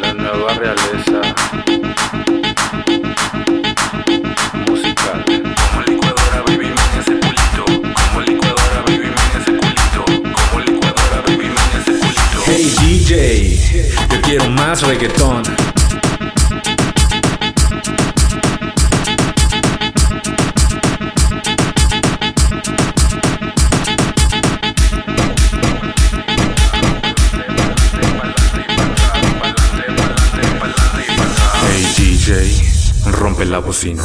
La 0.00 0.14
nueva 0.14 0.54
realeza 0.54 1.20
musical. 4.66 5.24
Como 5.24 5.82
licuadora, 5.86 6.42
baby, 6.46 6.66
meña 6.66 7.00
ese 7.00 7.14
culito. 7.20 7.64
Como 7.64 8.20
licuadora, 8.22 8.82
baby, 8.86 9.06
meña 9.06 9.38
ese 9.40 9.52
culito. 9.52 10.04
Como 10.04 10.60
licuadora, 10.64 11.22
baby, 11.26 11.46
ese 11.80 11.92
culito. 11.92 12.42
Hey 12.46 12.74
DJ, 12.80 13.86
yo 14.10 14.20
quiero 14.22 14.50
más 14.50 14.82
reggaetón. 14.82 15.61
La 33.52 33.58
bocina. 33.58 34.02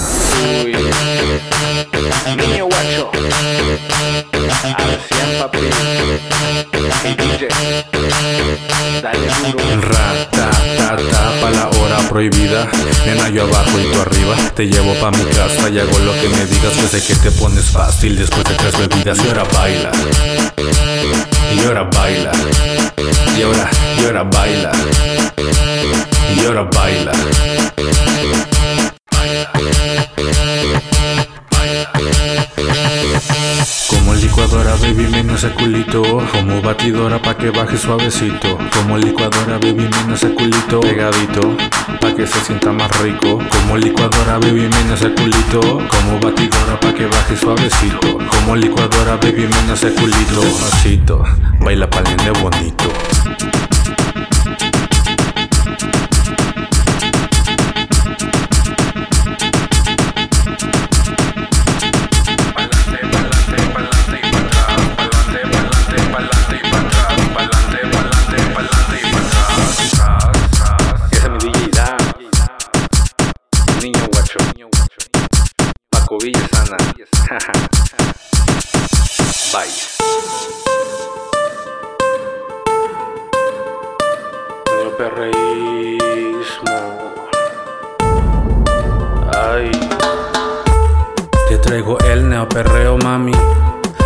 Niño 2.35 2.65
guacho, 2.65 3.11
al 4.75 4.99
100 5.07 5.39
papi. 5.39 5.59
Hey 7.01 7.15
DJ, 7.17 7.47
dale 9.01 9.27
duro. 9.45 9.81
Rata, 9.81 10.51
tata, 10.77 11.31
pa' 11.39 11.49
la 11.51 11.69
hora 11.69 11.97
prohibida. 12.09 12.67
Nena, 13.05 13.29
yo 13.29 13.43
abajo 13.43 13.79
y 13.79 13.83
tú 13.93 14.01
arriba. 14.01 14.35
Te 14.53 14.65
llevo 14.67 14.93
pa' 14.95 15.11
mi 15.11 15.23
casa 15.23 15.69
y 15.69 15.79
hago 15.79 15.97
lo 15.99 16.11
que 16.19 16.27
me 16.27 16.45
digas. 16.45 16.75
Yo 16.75 16.87
sé 16.89 17.01
que 17.01 17.15
te 17.15 17.31
pones 17.31 17.71
fácil 17.71 18.17
después 18.17 18.43
de 18.43 18.55
tres 18.55 18.77
bebidas. 18.77 19.17
Y 19.23 19.29
ahora 19.29 19.45
baila. 19.53 19.91
Y 21.55 21.65
ahora 21.65 21.83
baila. 21.83 22.31
Y 23.37 23.41
ahora, 23.43 23.69
y 23.97 24.05
ahora 24.05 24.23
baila. 24.23 24.71
Y 26.35 26.45
ahora 26.45 26.63
baila. 26.63 27.76
Ese 35.37 35.49
culito. 35.51 36.01
Como 36.31 36.61
batidora, 36.61 37.21
pa' 37.21 37.37
que 37.37 37.51
baje 37.51 37.77
suavecito. 37.77 38.57
Como 38.73 38.97
licuadora, 38.97 39.57
baby, 39.59 39.87
menos 39.87 40.23
ese 40.23 40.33
culito. 40.33 40.79
Pegadito, 40.81 41.55
pa' 42.01 42.13
que 42.15 42.25
se 42.25 42.39
sienta 42.41 42.71
más 42.71 42.89
rico. 43.01 43.39
Como 43.49 43.77
licuadora, 43.77 44.39
baby, 44.39 44.67
menos 44.67 44.99
ese 44.99 45.13
culito. 45.13 45.61
Como 45.61 46.19
batidora, 46.19 46.79
pa' 46.79 46.93
que 46.93 47.05
baje 47.05 47.37
suavecito. 47.37 48.17
Como 48.31 48.55
licuadora, 48.55 49.17
baby, 49.17 49.47
menos 49.47 49.83
ese 49.83 49.93
culito. 49.93 50.41
Despacito, 50.41 51.23
baila 51.59 51.87
pa'l 51.89 52.05
bonito. 52.41 53.16
Bye. 77.27 77.37
Neo 84.71 84.95
perreísmo. 84.95 86.77
Ay. 89.35 89.71
Te 91.49 91.57
traigo 91.57 91.99
el 91.99 92.29
neoperreo, 92.29 92.97
mami. 92.97 93.33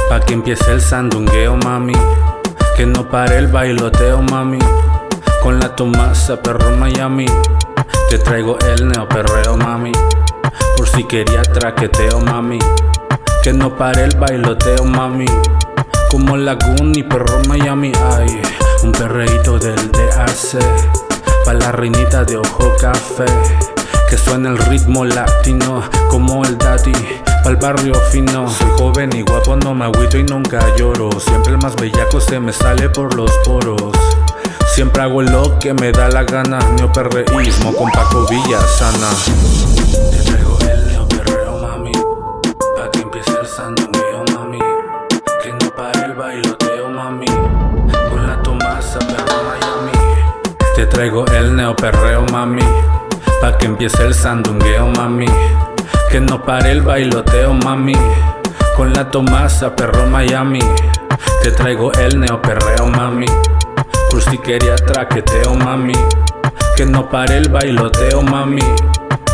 Pa' 0.10 0.20
que 0.22 0.34
empiece 0.34 0.72
el 0.72 0.82
sandungueo, 0.82 1.58
mami. 1.58 1.94
Que 2.76 2.88
no 2.88 3.08
pare 3.08 3.38
el 3.38 3.50
bailoteo, 3.50 4.24
mami. 4.24 4.58
Con 5.44 5.60
la 5.60 5.76
Tomasa, 5.76 6.42
perro 6.42 6.72
Miami. 6.72 7.28
Te 8.10 8.18
traigo 8.18 8.58
el 8.60 8.88
neoperreo, 8.88 9.58
mami. 9.58 9.92
Por 10.76 10.88
si 10.88 11.04
quería 11.04 11.44
traqueteo, 11.44 12.20
mami. 12.20 12.58
Que 13.44 13.54
no 13.54 13.76
pare 13.76 14.04
el 14.04 14.18
bailoteo, 14.18 14.84
mami. 14.84 15.26
Como 16.12 16.38
Lagoon 16.38 16.94
y 16.96 17.04
perro 17.04 17.42
Miami, 17.48 17.92
ay. 18.12 18.42
Un 18.84 18.92
perreíto 18.92 19.58
del 19.58 19.92
DAC. 19.92 20.64
Pa' 21.46 21.54
la 21.54 21.72
reinita 21.72 22.24
de 22.24 22.38
ojo 22.38 22.72
café. 22.80 23.26
Que 24.12 24.18
suena 24.18 24.50
el 24.50 24.58
ritmo 24.58 25.06
latino 25.06 25.82
como 26.10 26.44
el 26.44 26.58
daddy 26.58 26.92
Pa'l 27.46 27.56
barrio 27.56 27.94
fino 28.12 28.50
Soy 28.50 28.68
joven 28.78 29.10
y 29.16 29.22
guapo, 29.22 29.56
no 29.56 29.74
me 29.74 29.86
agüito 29.86 30.18
y 30.18 30.24
nunca 30.24 30.60
lloro 30.76 31.10
Siempre 31.18 31.54
el 31.54 31.58
más 31.60 31.78
bellaco 31.78 32.20
se 32.20 32.38
me 32.38 32.52
sale 32.52 32.90
por 32.90 33.16
los 33.16 33.32
poros 33.46 33.94
Siempre 34.76 35.04
hago 35.04 35.22
lo 35.22 35.58
que 35.60 35.74
me 35.74 35.94
da 35.94 36.10
la 36.10 36.24
gana 36.24 36.60
Neoperreísmo 36.72 37.74
con 37.74 37.90
Paco 37.92 38.28
Villasana 38.30 39.08
Te 39.71 39.71
Te 50.82 50.88
traigo 50.88 51.28
el 51.28 51.56
neoperreo, 51.56 52.26
mami. 52.32 52.64
Pa' 53.40 53.56
que 53.56 53.68
empiece 53.68 54.04
el 54.04 54.16
sandungueo, 54.16 54.88
mami. 54.88 55.28
Que 56.10 56.20
no 56.20 56.44
pare 56.44 56.72
el 56.72 56.82
bailoteo, 56.82 57.54
mami. 57.54 57.94
Con 58.76 58.92
la 58.92 59.08
Tomasa, 59.08 59.76
perro 59.76 60.08
Miami. 60.08 60.60
Te 61.44 61.52
traigo 61.52 61.92
el 61.94 62.20
neoperreo, 62.20 62.88
mami. 62.88 63.28
Crustiquería, 64.10 64.76
traqueteo, 64.76 65.54
mami. 65.54 65.94
Que 66.76 66.88
no 66.88 67.08
pare 67.08 67.38
el 67.38 67.50
bailoteo, 67.50 68.24
mami. 68.24 68.64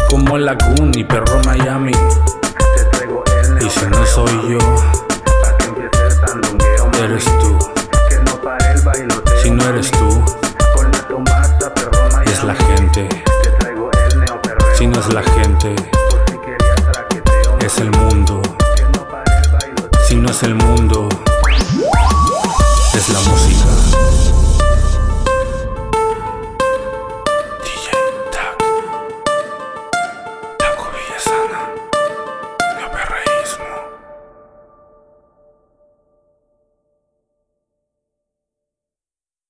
Como 0.10 0.38
la 0.38 0.58
y 0.96 1.04
perro 1.06 1.40
Miami. 1.46 1.94
Te 1.94 2.84
traigo 2.92 3.24
el 3.26 3.66
Y 3.66 3.70
si 3.70 3.86
no 3.86 4.06
soy 4.06 4.50
yo 4.50 4.58
Pa' 4.60 5.58
que 5.58 5.66
empiece 5.68 6.08
el 6.08 6.12
sandungueo, 6.12 6.86
mami. 6.88 7.06
Eres 7.06 7.24
tú. 7.24 7.58
Que 8.10 8.18
no 8.18 8.42
pare 8.42 8.74
el 8.74 8.82
bailoteo, 8.82 9.42
Si 9.42 9.50
no 9.50 9.64
eres 9.64 9.90
tú, 9.92 10.47
la 12.48 12.56
gente 12.56 13.10
Si 14.78 14.88
no 14.88 14.98
es 15.02 15.14
la 15.14 15.22
gente, 15.22 15.76
es 17.60 17.78
el 17.80 17.92
mundo. 17.92 18.42
Si 20.08 20.16
no 20.16 20.30
es 20.30 20.44
el 20.44 20.56
mundo, 20.56 21.10
es 22.94 23.10
la 23.10 23.20
música 23.22 23.77